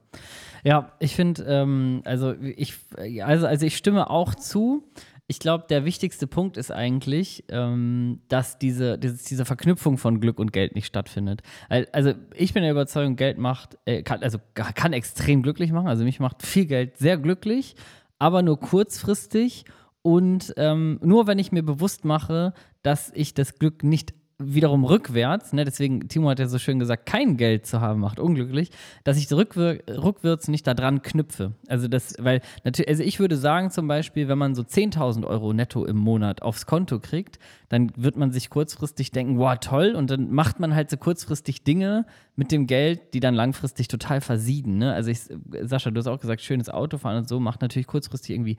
Ja, 0.65 0.93
ich 0.99 1.15
finde, 1.15 1.45
ähm, 1.45 2.03
also 2.05 2.35
ich, 2.41 2.75
also, 3.23 3.47
also 3.47 3.67
ich 3.67 3.77
stimme 3.77 4.11
auch 4.11 4.35
zu. 4.35 4.85
Ich 5.29 5.41
glaube, 5.41 5.65
der 5.69 5.85
wichtigste 5.85 6.27
Punkt 6.27 6.57
ist 6.57 6.71
eigentlich, 6.71 7.45
ähm, 7.49 8.21
dass 8.29 8.59
diese, 8.59 8.97
diese, 8.99 9.45
Verknüpfung 9.45 9.99
von 9.99 10.21
Glück 10.21 10.39
und 10.39 10.53
Geld 10.53 10.77
nicht 10.77 10.87
stattfindet. 10.87 11.43
Also 11.69 12.15
ich 12.35 12.53
bin 12.55 12.63
der 12.63 12.71
Überzeugung, 12.71 13.17
Geld 13.17 13.39
macht, 13.39 13.77
äh, 13.87 14.03
kann, 14.03 14.23
also 14.23 14.39
kann 14.55 14.93
extrem 14.93 15.43
glücklich 15.43 15.73
machen. 15.73 15.89
Also 15.89 16.05
mich 16.05 16.21
macht 16.21 16.45
viel 16.45 16.67
Geld 16.67 16.99
sehr 16.99 17.17
glücklich, 17.19 17.75
aber 18.19 18.43
nur 18.43 18.61
kurzfristig 18.61 19.65
und 20.03 20.55
ähm, 20.57 21.01
nur 21.03 21.27
wenn 21.27 21.41
ich 21.41 21.51
mir 21.51 21.65
bewusst 21.65 22.05
mache, 22.05 22.55
dass 22.85 23.11
ich 23.13 23.35
das 23.35 23.59
Glück 23.59 23.83
nicht 23.83 24.15
wiederum 24.39 24.85
rückwärts, 24.85 25.55
ne, 25.55 25.65
deswegen, 25.65 26.09
Timo 26.09 26.29
hat 26.29 26.39
ja 26.39 26.47
so 26.47 26.59
schön 26.59 26.79
gesagt, 26.79 27.07
kein 27.07 27.39
Geld 27.39 27.65
zu 27.65 27.81
haben 27.81 28.01
macht 28.01 28.21
unglücklich, 28.21 28.71
dass 29.03 29.17
ich 29.17 29.33
rückwir 29.33 29.81
rückwärts 29.89 30.49
nicht 30.49 30.67
daran 30.67 31.01
knüpfe. 31.01 31.55
Also 31.69 31.89
das, 31.89 32.17
weil 32.19 32.43
natürlich, 32.63 32.89
also 32.91 33.03
ich 33.03 33.19
würde 33.19 33.37
sagen 33.39 33.71
zum 33.71 33.89
Beispiel, 33.89 34.29
wenn 34.29 34.37
man 34.37 34.55
so 34.55 34.63
10.000 34.63 35.27
Euro 35.27 35.55
netto 35.55 35.87
im 35.87 35.97
Monat 35.97 36.43
aufs 36.43 36.67
Konto 36.67 37.01
kriegt, 37.01 37.39
dann 37.71 37.93
wird 37.97 38.17
man 38.17 38.31
sich 38.31 38.51
kurzfristig 38.51 39.11
denken, 39.11 39.39
wow, 39.39 39.57
toll, 39.59 39.95
und 39.97 40.11
dann 40.11 40.31
macht 40.31 40.61
man 40.61 40.75
halt 40.75 40.91
so 40.91 40.99
kurzfristig 40.99 41.65
Dinge 41.65 42.05
mit 42.35 42.53
dem 42.53 42.67
Geld, 42.67 43.15
die 43.15 43.21
dann 43.21 43.35
langfristig 43.35 43.89
total 43.89 44.21
versieden. 44.21 44.77
Ne? 44.77 44.93
Also 44.93 45.11
ich, 45.11 45.21
Sascha, 45.63 45.91
du 45.91 45.99
hast 45.99 46.09
auch 46.09 46.21
gesagt, 46.21 46.43
schönes 46.43 46.69
Auto 46.69 46.99
fahren 46.99 47.17
und 47.17 47.29
so 47.29 47.41
macht 47.41 47.63
natürlich 47.63 47.87
kurzfristig 47.87 48.35
irgendwie 48.35 48.59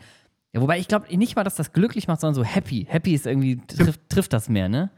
ja, 0.53 0.61
wobei 0.61 0.79
ich 0.79 0.87
glaube 0.87 1.15
nicht 1.15 1.35
mal, 1.35 1.43
dass 1.43 1.55
das 1.55 1.73
glücklich 1.73 2.07
macht, 2.07 2.21
sondern 2.21 2.35
so 2.35 2.43
happy. 2.43 2.87
Happy 2.89 3.13
ist 3.13 3.27
irgendwie, 3.27 3.57
trifft, 3.67 4.09
trifft 4.09 4.31
das 4.31 4.47
mehr, 4.47 4.69
ne? 4.69 4.89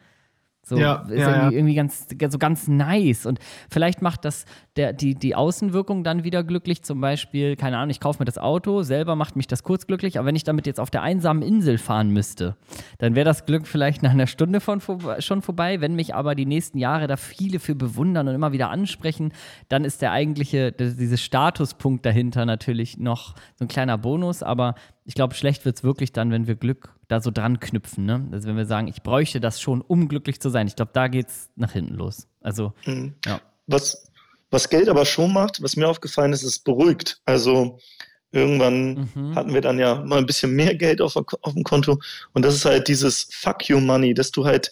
So 0.63 0.77
ja, 0.77 1.05
ist 1.09 1.17
ja, 1.17 1.49
irgendwie, 1.49 1.55
irgendwie, 1.55 1.75
ganz, 1.75 2.07
so 2.29 2.37
ganz 2.37 2.67
nice. 2.67 3.25
Und 3.25 3.39
vielleicht 3.69 4.01
macht 4.01 4.23
das 4.25 4.45
der, 4.75 4.93
die, 4.93 5.15
die 5.15 5.35
Außenwirkung 5.35 6.03
dann 6.03 6.23
wieder 6.23 6.43
glücklich. 6.43 6.83
Zum 6.83 7.01
Beispiel, 7.01 7.55
keine 7.55 7.77
Ahnung, 7.77 7.89
ich 7.89 7.99
kaufe 7.99 8.19
mir 8.19 8.25
das 8.25 8.37
Auto, 8.37 8.83
selber 8.83 9.15
macht 9.15 9.35
mich 9.35 9.47
das 9.47 9.63
kurz 9.63 9.87
glücklich, 9.87 10.17
aber 10.17 10.27
wenn 10.27 10.35
ich 10.35 10.43
damit 10.43 10.67
jetzt 10.67 10.79
auf 10.79 10.91
der 10.91 11.01
einsamen 11.01 11.41
Insel 11.41 11.77
fahren 11.77 12.11
müsste, 12.11 12.55
dann 12.99 13.15
wäre 13.15 13.25
das 13.25 13.45
Glück 13.45 13.67
vielleicht 13.67 14.03
nach 14.03 14.11
einer 14.11 14.27
Stunde 14.27 14.59
von, 14.61 14.79
schon 15.19 15.41
vorbei. 15.41 15.81
Wenn 15.81 15.95
mich 15.95 16.13
aber 16.13 16.35
die 16.35 16.45
nächsten 16.45 16.77
Jahre 16.77 17.07
da 17.07 17.17
viele 17.17 17.59
für 17.59 17.75
bewundern 17.75 18.27
und 18.27 18.35
immer 18.35 18.51
wieder 18.51 18.69
ansprechen, 18.69 19.33
dann 19.69 19.83
ist 19.83 20.01
der 20.01 20.11
eigentliche, 20.11 20.71
dieser 20.71 21.17
Statuspunkt 21.17 22.05
dahinter 22.05 22.45
natürlich 22.45 22.97
noch 22.97 23.35
so 23.55 23.65
ein 23.65 23.67
kleiner 23.67 23.97
Bonus. 23.97 24.43
Aber 24.43 24.75
ich 25.09 25.15
glaube, 25.15 25.33
schlecht 25.33 25.65
wird 25.65 25.75
es 25.75 25.83
wirklich 25.83 26.13
dann, 26.13 26.29
wenn 26.29 26.45
wir 26.45 26.53
Glück 26.53 26.93
da 27.07 27.19
so 27.19 27.31
dran 27.31 27.59
knüpfen. 27.59 28.05
Ne? 28.05 28.27
Also 28.31 28.47
wenn 28.47 28.57
wir 28.57 28.67
sagen, 28.67 28.87
ich 28.87 29.01
bräuchte 29.01 29.39
das 29.39 29.59
schon, 29.59 29.81
um 29.81 30.07
glücklich 30.07 30.39
zu 30.39 30.49
sein. 30.49 30.67
Ich 30.67 30.75
glaube, 30.75 30.91
da 30.93 31.07
geht 31.07 31.29
es 31.29 31.49
nach 31.55 31.71
hinten 31.71 31.95
los. 31.95 32.27
Also, 32.41 32.73
mhm. 32.85 33.15
ja. 33.25 33.41
Was, 33.65 34.11
Was 34.51 34.69
Geld 34.69 34.87
aber 34.87 35.07
schon 35.07 35.33
macht, 35.33 35.63
was 35.63 35.75
mir 35.75 35.87
aufgefallen 35.87 36.31
ist, 36.31 36.43
ist 36.43 36.59
beruhigt. 36.59 37.19
Also 37.25 37.79
irgendwann 38.31 39.09
mhm. 39.15 39.33
hatten 39.33 39.51
wir 39.51 39.61
dann 39.61 39.79
ja 39.79 39.95
mal 39.95 40.19
ein 40.19 40.27
bisschen 40.27 40.55
mehr 40.55 40.75
Geld 40.75 41.01
auf, 41.01 41.15
auf 41.15 41.53
dem 41.53 41.63
Konto 41.63 41.99
und 42.33 42.45
das 42.45 42.53
ist 42.53 42.65
halt 42.65 42.87
dieses 42.87 43.29
Fuck 43.31 43.67
you 43.67 43.79
Money, 43.79 44.13
dass 44.13 44.29
du 44.29 44.45
halt, 44.45 44.69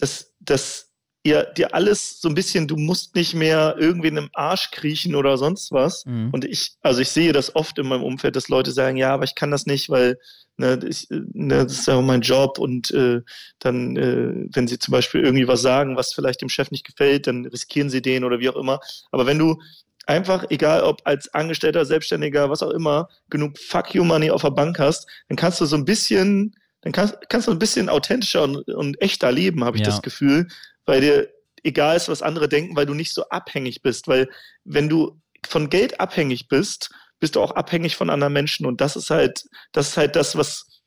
dass, 0.00 0.32
dass 0.40 0.85
ihr 1.26 1.44
dir 1.44 1.74
alles 1.74 2.20
so 2.20 2.28
ein 2.28 2.34
bisschen, 2.34 2.68
du 2.68 2.76
musst 2.76 3.14
nicht 3.14 3.34
mehr 3.34 3.76
irgendwie 3.78 4.08
in 4.08 4.18
einem 4.18 4.30
Arsch 4.32 4.70
kriechen 4.70 5.14
oder 5.14 5.36
sonst 5.36 5.72
was. 5.72 6.06
Mhm. 6.06 6.30
Und 6.32 6.44
ich, 6.44 6.76
also 6.82 7.00
ich 7.00 7.10
sehe 7.10 7.32
das 7.32 7.54
oft 7.54 7.78
in 7.78 7.88
meinem 7.88 8.04
Umfeld, 8.04 8.36
dass 8.36 8.48
Leute 8.48 8.70
sagen, 8.70 8.96
ja, 8.96 9.12
aber 9.12 9.24
ich 9.24 9.34
kann 9.34 9.50
das 9.50 9.66
nicht, 9.66 9.90
weil 9.90 10.18
ne, 10.56 10.78
ich, 10.88 11.08
ne, 11.10 11.64
das 11.64 11.72
ist 11.72 11.86
ja 11.86 12.00
mein 12.00 12.22
Job 12.22 12.58
und 12.58 12.90
äh, 12.92 13.20
dann, 13.58 13.96
äh, 13.96 14.48
wenn 14.54 14.68
sie 14.68 14.78
zum 14.78 14.92
Beispiel 14.92 15.22
irgendwie 15.22 15.48
was 15.48 15.62
sagen, 15.62 15.96
was 15.96 16.14
vielleicht 16.14 16.40
dem 16.40 16.48
Chef 16.48 16.70
nicht 16.70 16.86
gefällt, 16.86 17.26
dann 17.26 17.46
riskieren 17.46 17.90
sie 17.90 18.02
den 18.02 18.24
oder 18.24 18.38
wie 18.38 18.48
auch 18.48 18.56
immer. 18.56 18.80
Aber 19.10 19.26
wenn 19.26 19.38
du 19.38 19.60
einfach, 20.06 20.46
egal 20.50 20.82
ob 20.82 21.00
als 21.04 21.32
Angestellter, 21.34 21.84
Selbstständiger, 21.84 22.48
was 22.48 22.62
auch 22.62 22.70
immer, 22.70 23.08
genug 23.28 23.58
Fuck 23.58 23.94
you 23.94 24.04
Money 24.04 24.30
auf 24.30 24.42
der 24.42 24.50
Bank 24.50 24.78
hast, 24.78 25.08
dann 25.28 25.36
kannst 25.36 25.60
du 25.60 25.66
so 25.66 25.76
ein 25.76 25.84
bisschen 25.84 26.54
dann 26.82 26.92
kannst, 26.92 27.16
kannst 27.28 27.48
du 27.48 27.52
ein 27.52 27.58
bisschen 27.58 27.88
authentischer 27.88 28.44
und, 28.44 28.68
und 28.68 29.02
echter 29.02 29.32
leben, 29.32 29.64
habe 29.64 29.76
ich 29.76 29.82
ja. 29.82 29.90
das 29.90 30.02
Gefühl, 30.02 30.46
weil 30.86 31.00
dir 31.00 31.28
egal 31.62 31.96
ist, 31.96 32.08
was 32.08 32.22
andere 32.22 32.48
denken, 32.48 32.76
weil 32.76 32.86
du 32.86 32.94
nicht 32.94 33.12
so 33.12 33.28
abhängig 33.28 33.82
bist. 33.82 34.08
Weil 34.08 34.28
wenn 34.64 34.88
du 34.88 35.20
von 35.46 35.68
Geld 35.68 36.00
abhängig 36.00 36.48
bist, 36.48 36.90
bist 37.18 37.36
du 37.36 37.40
auch 37.40 37.52
abhängig 37.52 37.96
von 37.96 38.10
anderen 38.10 38.32
Menschen. 38.32 38.66
Und 38.66 38.80
das 38.80 38.96
ist 38.96 39.10
halt, 39.10 39.44
das 39.72 39.88
ist 39.88 39.96
halt 39.96 40.16
das, 40.16 40.36
was 40.36 40.82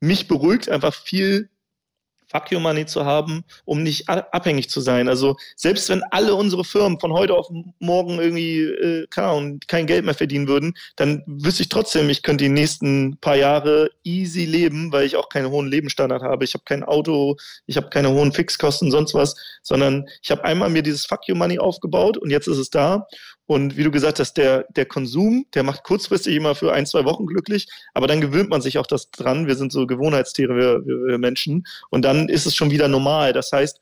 mich 0.00 0.28
beruhigt, 0.28 0.68
einfach 0.68 0.94
viel 0.94 1.50
Fuck 2.34 2.50
Your 2.50 2.60
Money 2.60 2.86
zu 2.86 3.04
haben, 3.04 3.44
um 3.64 3.82
nicht 3.82 4.08
abhängig 4.08 4.68
zu 4.68 4.80
sein. 4.80 5.08
Also 5.08 5.36
selbst 5.54 5.88
wenn 5.88 6.02
alle 6.10 6.34
unsere 6.34 6.64
Firmen 6.64 6.98
von 6.98 7.12
heute 7.12 7.34
auf 7.34 7.48
morgen 7.78 8.18
irgendwie 8.18 8.62
äh, 8.62 9.06
Ahnung, 9.14 9.60
kein 9.68 9.86
Geld 9.86 10.04
mehr 10.04 10.14
verdienen 10.14 10.48
würden, 10.48 10.74
dann 10.96 11.22
wüsste 11.26 11.62
ich 11.62 11.68
trotzdem, 11.68 12.10
ich 12.10 12.22
könnte 12.22 12.44
die 12.44 12.50
nächsten 12.50 13.18
paar 13.20 13.36
Jahre 13.36 13.90
easy 14.02 14.44
leben, 14.44 14.90
weil 14.90 15.06
ich 15.06 15.16
auch 15.16 15.28
keinen 15.28 15.50
hohen 15.50 15.68
Lebensstandard 15.68 16.22
habe. 16.22 16.44
Ich 16.44 16.54
habe 16.54 16.64
kein 16.64 16.82
Auto, 16.82 17.36
ich 17.66 17.76
habe 17.76 17.88
keine 17.90 18.10
hohen 18.10 18.32
Fixkosten, 18.32 18.90
sonst 18.90 19.14
was, 19.14 19.36
sondern 19.62 20.06
ich 20.22 20.30
habe 20.30 20.44
einmal 20.44 20.70
mir 20.70 20.82
dieses 20.82 21.06
Fuck 21.06 21.28
Your 21.28 21.36
Money 21.36 21.58
aufgebaut 21.58 22.18
und 22.18 22.30
jetzt 22.30 22.48
ist 22.48 22.58
es 22.58 22.70
da. 22.70 23.06
Und 23.46 23.76
wie 23.76 23.84
du 23.84 23.90
gesagt 23.90 24.20
hast, 24.20 24.34
der, 24.34 24.66
der 24.74 24.86
Konsum, 24.86 25.46
der 25.54 25.62
macht 25.64 25.84
kurzfristig 25.84 26.34
immer 26.34 26.54
für 26.54 26.72
ein, 26.72 26.86
zwei 26.86 27.04
Wochen 27.04 27.26
glücklich, 27.26 27.68
aber 27.92 28.06
dann 28.06 28.20
gewöhnt 28.20 28.48
man 28.48 28.62
sich 28.62 28.78
auch 28.78 28.86
das 28.86 29.10
dran. 29.10 29.46
Wir 29.46 29.56
sind 29.56 29.70
so 29.70 29.86
Gewohnheitstiere, 29.86 30.56
wir, 30.56 30.86
wir, 30.86 31.06
wir 31.08 31.18
Menschen. 31.18 31.66
Und 31.90 32.04
dann 32.04 32.28
ist 32.28 32.46
es 32.46 32.56
schon 32.56 32.70
wieder 32.70 32.88
normal. 32.88 33.32
Das 33.32 33.52
heißt, 33.52 33.80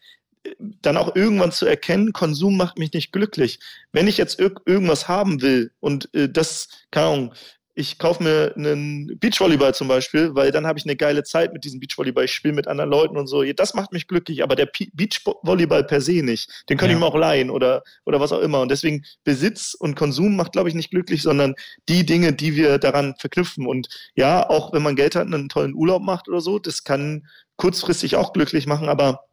dann 0.59 0.97
auch 0.97 1.15
irgendwann 1.15 1.53
zu 1.53 1.67
erkennen, 1.67 2.13
Konsum 2.13 2.57
macht 2.57 2.79
mich 2.79 2.93
nicht 2.93 3.13
glücklich. 3.13 3.61
Wenn 3.93 4.09
ich 4.09 4.19
jetzt 4.19 4.41
ir 4.41 4.53
irgendwas 4.67 5.09
haben 5.09 5.41
will 5.43 5.71
und 5.81 6.13
äh, 6.15 6.29
das, 6.29 6.69
keine 6.91 7.07
Ahnung, 7.07 7.35
ich 7.75 7.99
kaufe 7.99 8.23
mir 8.23 8.53
einen 8.55 9.19
Beachvolleyball 9.19 9.75
zum 9.75 9.89
Beispiel, 9.89 10.35
weil 10.35 10.51
dann 10.51 10.67
habe 10.67 10.79
ich 10.79 10.85
eine 10.85 10.97
geile 10.97 11.23
Zeit 11.23 11.55
mit 11.55 11.65
diesem 11.65 11.81
Beachvolleyball. 11.81 12.27
Ich 12.27 12.33
spiele 12.33 12.53
mit 12.53 12.69
anderen 12.69 12.91
Leuten 12.91 13.17
und 13.17 13.27
so. 13.27 13.43
Das 13.55 13.73
macht 13.73 13.93
mich 13.93 14.09
glücklich, 14.09 14.43
aber 14.43 14.57
der 14.57 14.69
Beachvolleyball 14.93 15.85
per 15.85 16.03
se 16.03 16.23
nicht. 16.23 16.51
Den 16.69 16.77
kann 16.77 16.91
ja. 16.91 16.97
ich 16.97 17.01
mir 17.01 17.07
auch 17.07 17.17
leihen 17.17 17.49
oder, 17.49 17.83
oder 18.05 18.21
was 18.21 18.33
auch 18.33 18.41
immer. 18.41 18.61
Und 18.61 18.71
deswegen 18.71 19.05
Besitz 19.25 19.75
und 19.75 19.95
Konsum 19.95 20.37
macht, 20.37 20.53
glaube 20.53 20.69
ich, 20.69 20.75
nicht 20.75 20.91
glücklich, 20.91 21.23
sondern 21.23 21.55
die 21.89 22.05
Dinge, 22.05 22.35
die 22.35 22.57
wir 22.57 22.77
daran 22.77 23.15
verknüpfen. 23.19 23.67
Und 23.67 23.89
ja, 24.15 24.49
auch 24.49 24.75
wenn 24.75 24.83
man 24.83 24.97
Geld 24.97 25.15
hat 25.15 25.27
und 25.27 25.35
einen 25.35 25.49
tollen 25.49 25.75
Urlaub 25.75 26.03
macht 26.03 26.29
oder 26.29 26.41
so, 26.41 26.59
das 26.59 26.85
kann 26.85 27.27
kurzfristig 27.57 28.17
auch 28.17 28.35
glücklich 28.35 28.67
machen, 28.67 28.89
aber 28.89 29.25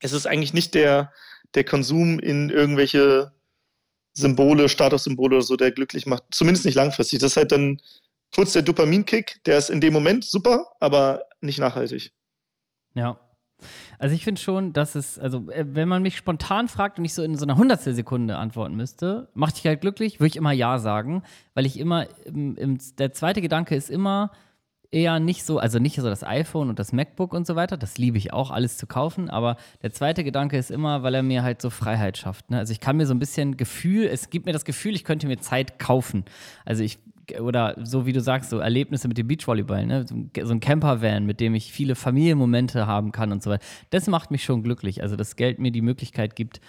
es 0.00 0.12
ist 0.12 0.26
eigentlich 0.26 0.52
nicht 0.52 0.74
der, 0.74 1.12
der 1.54 1.64
Konsum 1.64 2.18
in 2.18 2.50
irgendwelche 2.50 3.32
Symbole, 4.14 4.68
Statussymbole 4.68 5.36
oder 5.36 5.44
so, 5.44 5.56
der 5.56 5.72
glücklich 5.72 6.06
macht. 6.06 6.22
Zumindest 6.30 6.64
nicht 6.64 6.76
langfristig. 6.76 7.18
Das 7.18 7.32
ist 7.32 7.36
halt 7.36 7.52
dann 7.52 7.80
kurz 8.34 8.52
der 8.52 8.62
Dopaminkick, 8.62 9.40
der 9.44 9.58
ist 9.58 9.70
in 9.70 9.80
dem 9.80 9.92
Moment 9.92 10.24
super, 10.24 10.72
aber 10.80 11.24
nicht 11.40 11.58
nachhaltig. 11.58 12.12
Ja. 12.94 13.18
Also 13.98 14.14
ich 14.14 14.24
finde 14.24 14.40
schon, 14.40 14.72
dass 14.72 14.94
es, 14.94 15.18
also 15.18 15.50
äh, 15.50 15.64
wenn 15.68 15.88
man 15.88 16.02
mich 16.02 16.16
spontan 16.16 16.68
fragt 16.68 16.98
und 16.98 17.04
ich 17.04 17.14
so 17.14 17.22
in 17.22 17.36
so 17.36 17.44
einer 17.44 17.56
Hundertstel 17.56 17.94
Sekunde 17.94 18.36
antworten 18.36 18.74
müsste, 18.74 19.28
macht 19.34 19.56
dich 19.56 19.66
halt 19.66 19.80
glücklich, 19.80 20.20
würde 20.20 20.28
ich 20.28 20.36
immer 20.36 20.52
Ja 20.52 20.78
sagen, 20.78 21.22
weil 21.54 21.64
ich 21.64 21.78
immer, 21.78 22.06
im, 22.24 22.56
im, 22.56 22.78
der 22.98 23.12
zweite 23.12 23.40
Gedanke 23.40 23.74
ist 23.76 23.90
immer, 23.90 24.32
eher 24.94 25.18
nicht 25.18 25.44
so, 25.44 25.58
also 25.58 25.78
nicht 25.78 25.96
so 25.96 26.02
das 26.02 26.22
iPhone 26.22 26.68
und 26.68 26.78
das 26.78 26.92
MacBook 26.92 27.34
und 27.34 27.46
so 27.46 27.56
weiter, 27.56 27.76
das 27.76 27.98
liebe 27.98 28.16
ich 28.16 28.32
auch, 28.32 28.50
alles 28.50 28.76
zu 28.76 28.86
kaufen, 28.86 29.28
aber 29.28 29.56
der 29.82 29.92
zweite 29.92 30.22
Gedanke 30.22 30.56
ist 30.56 30.70
immer, 30.70 31.02
weil 31.02 31.14
er 31.14 31.22
mir 31.22 31.42
halt 31.42 31.60
so 31.60 31.68
Freiheit 31.68 32.16
schafft. 32.16 32.50
Ne? 32.50 32.58
Also 32.58 32.72
ich 32.72 32.80
kann 32.80 32.96
mir 32.96 33.06
so 33.06 33.12
ein 33.12 33.18
bisschen 33.18 33.56
Gefühl, 33.56 34.06
es 34.06 34.30
gibt 34.30 34.46
mir 34.46 34.52
das 34.52 34.64
Gefühl, 34.64 34.94
ich 34.94 35.04
könnte 35.04 35.26
mir 35.26 35.38
Zeit 35.38 35.80
kaufen. 35.80 36.24
Also 36.64 36.84
ich, 36.84 36.98
oder 37.40 37.74
so 37.82 38.06
wie 38.06 38.12
du 38.12 38.20
sagst, 38.20 38.50
so 38.50 38.58
Erlebnisse 38.58 39.08
mit 39.08 39.18
dem 39.18 39.26
Beachvolleyball, 39.26 39.84
ne? 39.84 40.06
so, 40.06 40.52
ein 40.52 40.60
Campervan, 40.60 41.26
mit 41.26 41.40
dem 41.40 41.54
ich 41.54 41.72
viele 41.72 41.96
Familienmomente 41.96 42.86
haben 42.86 43.10
kann 43.10 43.32
und 43.32 43.42
so 43.42 43.50
weiter. 43.50 43.64
Das 43.90 44.06
macht 44.06 44.30
mich 44.30 44.44
schon 44.44 44.62
glücklich. 44.62 45.02
Also 45.02 45.16
das 45.16 45.34
Geld 45.34 45.58
mir 45.58 45.72
die 45.72 45.82
Möglichkeit 45.82 46.36
gibt, 46.36 46.60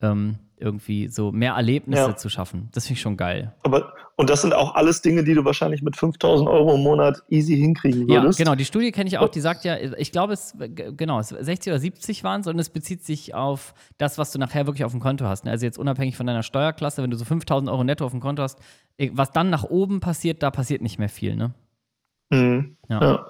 ähm, 0.00 0.38
irgendwie 0.64 1.08
so 1.08 1.30
mehr 1.30 1.52
Erlebnisse 1.52 2.02
ja. 2.02 2.16
zu 2.16 2.28
schaffen. 2.28 2.68
Das 2.72 2.86
finde 2.86 2.96
ich 2.96 3.02
schon 3.02 3.16
geil. 3.16 3.52
Aber, 3.62 3.92
und 4.16 4.30
das 4.30 4.42
sind 4.42 4.54
auch 4.54 4.74
alles 4.74 5.02
Dinge, 5.02 5.22
die 5.22 5.34
du 5.34 5.44
wahrscheinlich 5.44 5.82
mit 5.82 5.96
5000 5.96 6.48
Euro 6.48 6.74
im 6.74 6.82
Monat 6.82 7.22
easy 7.28 7.56
hinkriegen 7.56 8.08
würdest. 8.08 8.38
Ja, 8.38 8.44
genau. 8.44 8.56
Die 8.56 8.64
Studie 8.64 8.90
kenne 8.90 9.08
ich 9.08 9.18
auch. 9.18 9.28
Die 9.28 9.40
sagt 9.40 9.64
ja, 9.64 9.76
ich 9.76 10.10
glaube, 10.10 10.32
es, 10.32 10.56
genau, 10.96 11.20
60 11.20 11.72
oder 11.72 11.78
70 11.78 12.24
waren 12.24 12.40
es 12.40 12.46
und 12.46 12.58
es 12.58 12.70
bezieht 12.70 13.04
sich 13.04 13.34
auf 13.34 13.74
das, 13.98 14.18
was 14.18 14.32
du 14.32 14.38
nachher 14.38 14.66
wirklich 14.66 14.84
auf 14.84 14.92
dem 14.92 15.00
Konto 15.00 15.26
hast. 15.26 15.44
Ne? 15.44 15.50
Also 15.50 15.66
jetzt 15.66 15.78
unabhängig 15.78 16.16
von 16.16 16.26
deiner 16.26 16.42
Steuerklasse, 16.42 17.02
wenn 17.02 17.10
du 17.10 17.16
so 17.16 17.24
5000 17.24 17.70
Euro 17.70 17.84
netto 17.84 18.06
auf 18.06 18.12
dem 18.12 18.20
Konto 18.20 18.42
hast, 18.42 18.58
was 19.12 19.30
dann 19.32 19.50
nach 19.50 19.64
oben 19.64 20.00
passiert, 20.00 20.42
da 20.42 20.50
passiert 20.50 20.80
nicht 20.80 20.98
mehr 20.98 21.08
viel, 21.08 21.36
ne? 21.36 21.52
Mhm. 22.30 22.76
ja. 22.88 23.02
ja. 23.02 23.26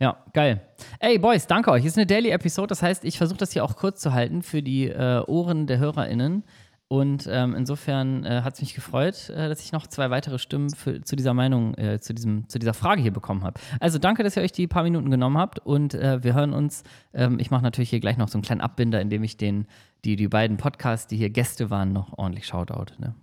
Ja, 0.00 0.16
geil. 0.32 0.62
Ey, 0.98 1.18
Boys, 1.18 1.46
danke 1.46 1.70
euch. 1.70 1.84
Ist 1.84 1.98
eine 1.98 2.06
Daily-Episode, 2.06 2.68
das 2.68 2.82
heißt, 2.82 3.04
ich 3.04 3.18
versuche 3.18 3.36
das 3.36 3.52
hier 3.52 3.62
auch 3.62 3.76
kurz 3.76 4.00
zu 4.00 4.14
halten 4.14 4.42
für 4.42 4.62
die 4.62 4.88
äh, 4.88 5.22
Ohren 5.26 5.66
der 5.66 5.78
HörerInnen. 5.78 6.44
Und 6.88 7.28
ähm, 7.30 7.54
insofern 7.54 8.24
äh, 8.24 8.40
hat 8.42 8.54
es 8.54 8.60
mich 8.62 8.74
gefreut, 8.74 9.28
äh, 9.28 9.48
dass 9.48 9.60
ich 9.60 9.70
noch 9.70 9.86
zwei 9.86 10.10
weitere 10.10 10.38
Stimmen 10.38 10.70
für, 10.70 11.02
zu 11.02 11.14
dieser 11.14 11.34
Meinung, 11.34 11.74
äh, 11.74 12.00
zu, 12.00 12.14
diesem, 12.14 12.48
zu 12.48 12.58
dieser 12.58 12.74
Frage 12.74 13.02
hier 13.02 13.12
bekommen 13.12 13.44
habe. 13.44 13.60
Also 13.78 13.98
danke, 13.98 14.24
dass 14.24 14.36
ihr 14.36 14.42
euch 14.42 14.50
die 14.50 14.66
paar 14.66 14.82
Minuten 14.82 15.08
genommen 15.10 15.38
habt 15.38 15.60
und 15.60 15.94
äh, 15.94 16.24
wir 16.24 16.34
hören 16.34 16.52
uns. 16.52 16.82
Ähm, 17.14 17.38
ich 17.38 17.52
mache 17.52 17.62
natürlich 17.62 17.90
hier 17.90 18.00
gleich 18.00 18.16
noch 18.16 18.26
so 18.26 18.38
einen 18.38 18.42
kleinen 18.42 18.60
Abbinder, 18.60 19.00
indem 19.00 19.22
ich 19.22 19.36
den, 19.36 19.66
die, 20.04 20.16
die 20.16 20.26
beiden 20.26 20.56
Podcasts, 20.56 21.06
die 21.06 21.16
hier 21.16 21.30
Gäste 21.30 21.70
waren, 21.70 21.92
noch 21.92 22.18
ordentlich 22.18 22.46
Shoutout. 22.46 22.94
Ne? 22.98 23.14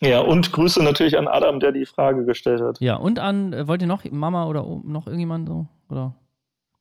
Ja, 0.00 0.20
und 0.20 0.50
Grüße 0.50 0.82
natürlich 0.82 1.16
an 1.16 1.28
Adam, 1.28 1.60
der 1.60 1.70
die 1.70 1.86
Frage 1.86 2.24
gestellt 2.24 2.60
hat. 2.60 2.80
Ja, 2.80 2.96
und 2.96 3.20
an, 3.20 3.52
äh, 3.52 3.68
wollt 3.68 3.82
ihr 3.82 3.88
noch 3.88 4.02
Mama 4.10 4.46
oder 4.46 4.64
noch 4.82 5.06
irgendjemand 5.06 5.46
so? 5.46 5.68
Oder? 5.88 6.14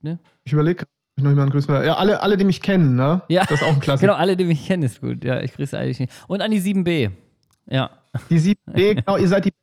Ne? 0.02 0.20
Ich 0.44 0.54
überlege, 0.54 0.86
ich 1.16 1.24
noch 1.24 1.32
jemanden 1.32 1.52
grüßen 1.52 1.74
Ja, 1.84 1.96
alle, 1.96 2.22
alle, 2.22 2.38
die 2.38 2.44
mich 2.44 2.62
kennen, 2.62 2.96
ne? 2.96 3.22
Ja. 3.30 3.44
Das 3.44 3.62
ist 3.62 3.64
auch 3.64 3.74
ein 3.74 3.80
Klassiker. 3.80 4.08
genau, 4.08 4.20
alle, 4.20 4.36
die 4.36 4.46
mich 4.46 4.66
kennen, 4.66 4.84
ist 4.84 5.02
gut. 5.02 5.24
Ja, 5.24 5.42
ich 5.42 5.54
grüße 5.54 5.78
eigentlich 5.78 6.00
nicht. 6.00 6.14
Und 6.28 6.42
an 6.42 6.52
die 6.52 6.62
7b. 6.62 7.12
Ja. 7.68 7.90
Die 8.30 8.40
7b, 8.40 8.96
genau, 9.06 9.18
ihr 9.18 9.28
seid 9.28 9.46
die 9.46 9.54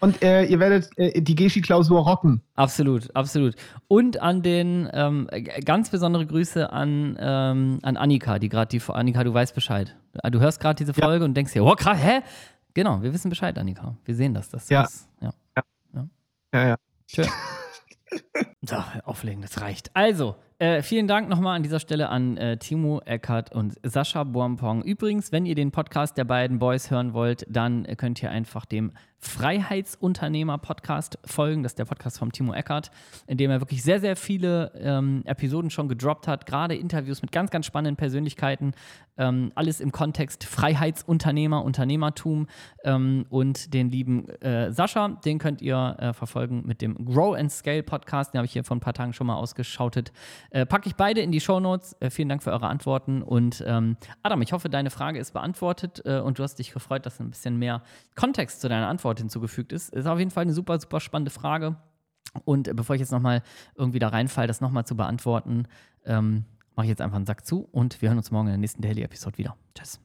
und 0.00 0.22
äh, 0.22 0.44
ihr 0.44 0.60
werdet 0.60 0.90
äh, 0.98 1.22
die 1.22 1.34
Geschi-Klausur 1.34 2.02
rocken. 2.02 2.42
Absolut, 2.54 3.14
absolut. 3.16 3.54
Und 3.88 4.20
an 4.20 4.42
den 4.42 4.90
ähm, 4.92 5.26
ganz 5.64 5.88
besondere 5.88 6.26
Grüße 6.26 6.70
an, 6.70 7.16
ähm, 7.18 7.78
an 7.82 7.96
Annika, 7.96 8.38
die 8.38 8.50
gerade 8.50 8.68
die 8.68 8.82
Annika, 8.92 9.24
du 9.24 9.32
weißt 9.32 9.54
Bescheid. 9.54 9.96
Du 10.30 10.40
hörst 10.40 10.60
gerade 10.60 10.76
diese 10.76 10.92
Folge 10.92 11.20
ja. 11.20 11.24
und 11.24 11.34
denkst 11.34 11.54
dir, 11.54 11.64
oh 11.64 11.74
krass, 11.76 11.98
hä? 11.98 12.20
Genau, 12.74 13.00
wir 13.02 13.14
wissen 13.14 13.30
Bescheid, 13.30 13.58
Annika. 13.58 13.96
Wir 14.04 14.14
sehen 14.14 14.34
das. 14.34 14.50
das 14.50 14.68
ja. 14.68 14.82
Ist, 14.82 15.08
ja. 15.22 15.32
ja. 15.56 16.08
Ja, 16.52 16.68
ja. 16.68 16.76
Schön. 17.06 17.26
so, 18.70 18.99
auflegen, 19.10 19.42
das 19.42 19.60
reicht. 19.60 19.90
Also, 19.94 20.36
äh, 20.60 20.82
vielen 20.82 21.08
Dank 21.08 21.30
nochmal 21.30 21.56
an 21.56 21.62
dieser 21.62 21.80
Stelle 21.80 22.10
an 22.10 22.36
äh, 22.36 22.58
Timo 22.58 23.00
Eckert 23.06 23.50
und 23.50 23.76
Sascha 23.82 24.24
Boampong. 24.24 24.82
Übrigens, 24.82 25.32
wenn 25.32 25.46
ihr 25.46 25.54
den 25.54 25.70
Podcast 25.70 26.18
der 26.18 26.24
beiden 26.24 26.58
Boys 26.58 26.90
hören 26.90 27.14
wollt, 27.14 27.46
dann 27.48 27.86
könnt 27.96 28.22
ihr 28.22 28.30
einfach 28.30 28.66
dem 28.66 28.92
Freiheitsunternehmer-Podcast 29.20 31.18
folgen. 31.24 31.62
Das 31.62 31.72
ist 31.72 31.78
der 31.78 31.86
Podcast 31.86 32.18
von 32.18 32.30
Timo 32.32 32.52
Eckert, 32.52 32.90
in 33.26 33.38
dem 33.38 33.50
er 33.50 33.60
wirklich 33.60 33.82
sehr, 33.82 34.00
sehr 34.00 34.16
viele 34.16 34.72
ähm, 34.76 35.22
Episoden 35.24 35.70
schon 35.70 35.88
gedroppt 35.88 36.28
hat, 36.28 36.44
gerade 36.46 36.74
Interviews 36.74 37.22
mit 37.22 37.32
ganz, 37.32 37.50
ganz 37.50 37.64
spannenden 37.66 37.96
Persönlichkeiten. 37.96 38.72
Ähm, 39.16 39.52
alles 39.54 39.80
im 39.80 39.92
Kontext 39.92 40.44
Freiheitsunternehmer, 40.44 41.62
Unternehmertum 41.64 42.48
ähm, 42.84 43.24
und 43.28 43.72
den 43.74 43.90
lieben 43.90 44.28
äh, 44.40 44.72
Sascha, 44.72 45.08
den 45.08 45.38
könnt 45.38 45.60
ihr 45.62 45.96
äh, 45.98 46.12
verfolgen 46.14 46.62
mit 46.66 46.80
dem 46.82 47.02
Grow 47.04 47.34
and 47.34 47.50
Scale 47.52 47.82
Podcast. 47.82 48.32
Den 48.32 48.38
habe 48.38 48.46
ich 48.46 48.52
hier 48.52 48.64
vor 48.64 48.76
ein 48.76 48.80
paar 48.80 48.94
Tagen 48.94 48.99
schon 49.12 49.26
mal 49.26 49.36
ausgeschautet. 49.36 50.12
Äh, 50.50 50.66
packe 50.66 50.88
ich 50.88 50.94
beide 50.94 51.20
in 51.20 51.32
die 51.32 51.40
Show 51.40 51.60
Notes. 51.60 51.96
Äh, 52.00 52.10
vielen 52.10 52.28
Dank 52.28 52.42
für 52.42 52.52
eure 52.52 52.68
Antworten. 52.68 53.22
Und 53.22 53.62
ähm, 53.66 53.96
Adam, 54.22 54.42
ich 54.42 54.52
hoffe, 54.52 54.68
deine 54.68 54.90
Frage 54.90 55.18
ist 55.18 55.32
beantwortet 55.32 56.02
äh, 56.04 56.20
und 56.20 56.38
du 56.38 56.42
hast 56.42 56.56
dich 56.56 56.72
gefreut, 56.72 57.06
dass 57.06 57.20
ein 57.20 57.30
bisschen 57.30 57.58
mehr 57.58 57.82
Kontext 58.14 58.60
zu 58.60 58.68
deiner 58.68 58.88
Antwort 58.88 59.18
hinzugefügt 59.18 59.72
ist. 59.72 59.92
Ist 59.94 60.06
auf 60.06 60.18
jeden 60.18 60.30
Fall 60.30 60.42
eine 60.42 60.52
super, 60.52 60.78
super 60.78 61.00
spannende 61.00 61.30
Frage. 61.30 61.76
Und 62.44 62.74
bevor 62.76 62.94
ich 62.94 63.00
jetzt 63.00 63.12
nochmal 63.12 63.42
irgendwie 63.74 63.98
da 63.98 64.08
reinfalle, 64.08 64.46
das 64.46 64.60
nochmal 64.60 64.84
zu 64.84 64.96
beantworten, 64.96 65.66
ähm, 66.04 66.44
mache 66.76 66.86
ich 66.86 66.90
jetzt 66.90 67.00
einfach 67.00 67.16
einen 67.16 67.26
Sack 67.26 67.44
zu 67.44 67.68
und 67.72 68.00
wir 68.00 68.08
hören 68.08 68.18
uns 68.18 68.30
morgen 68.30 68.46
in 68.46 68.52
der 68.52 68.58
nächsten 68.58 68.82
Daily-Episode 68.82 69.38
wieder. 69.38 69.56
Tschüss. 69.74 70.00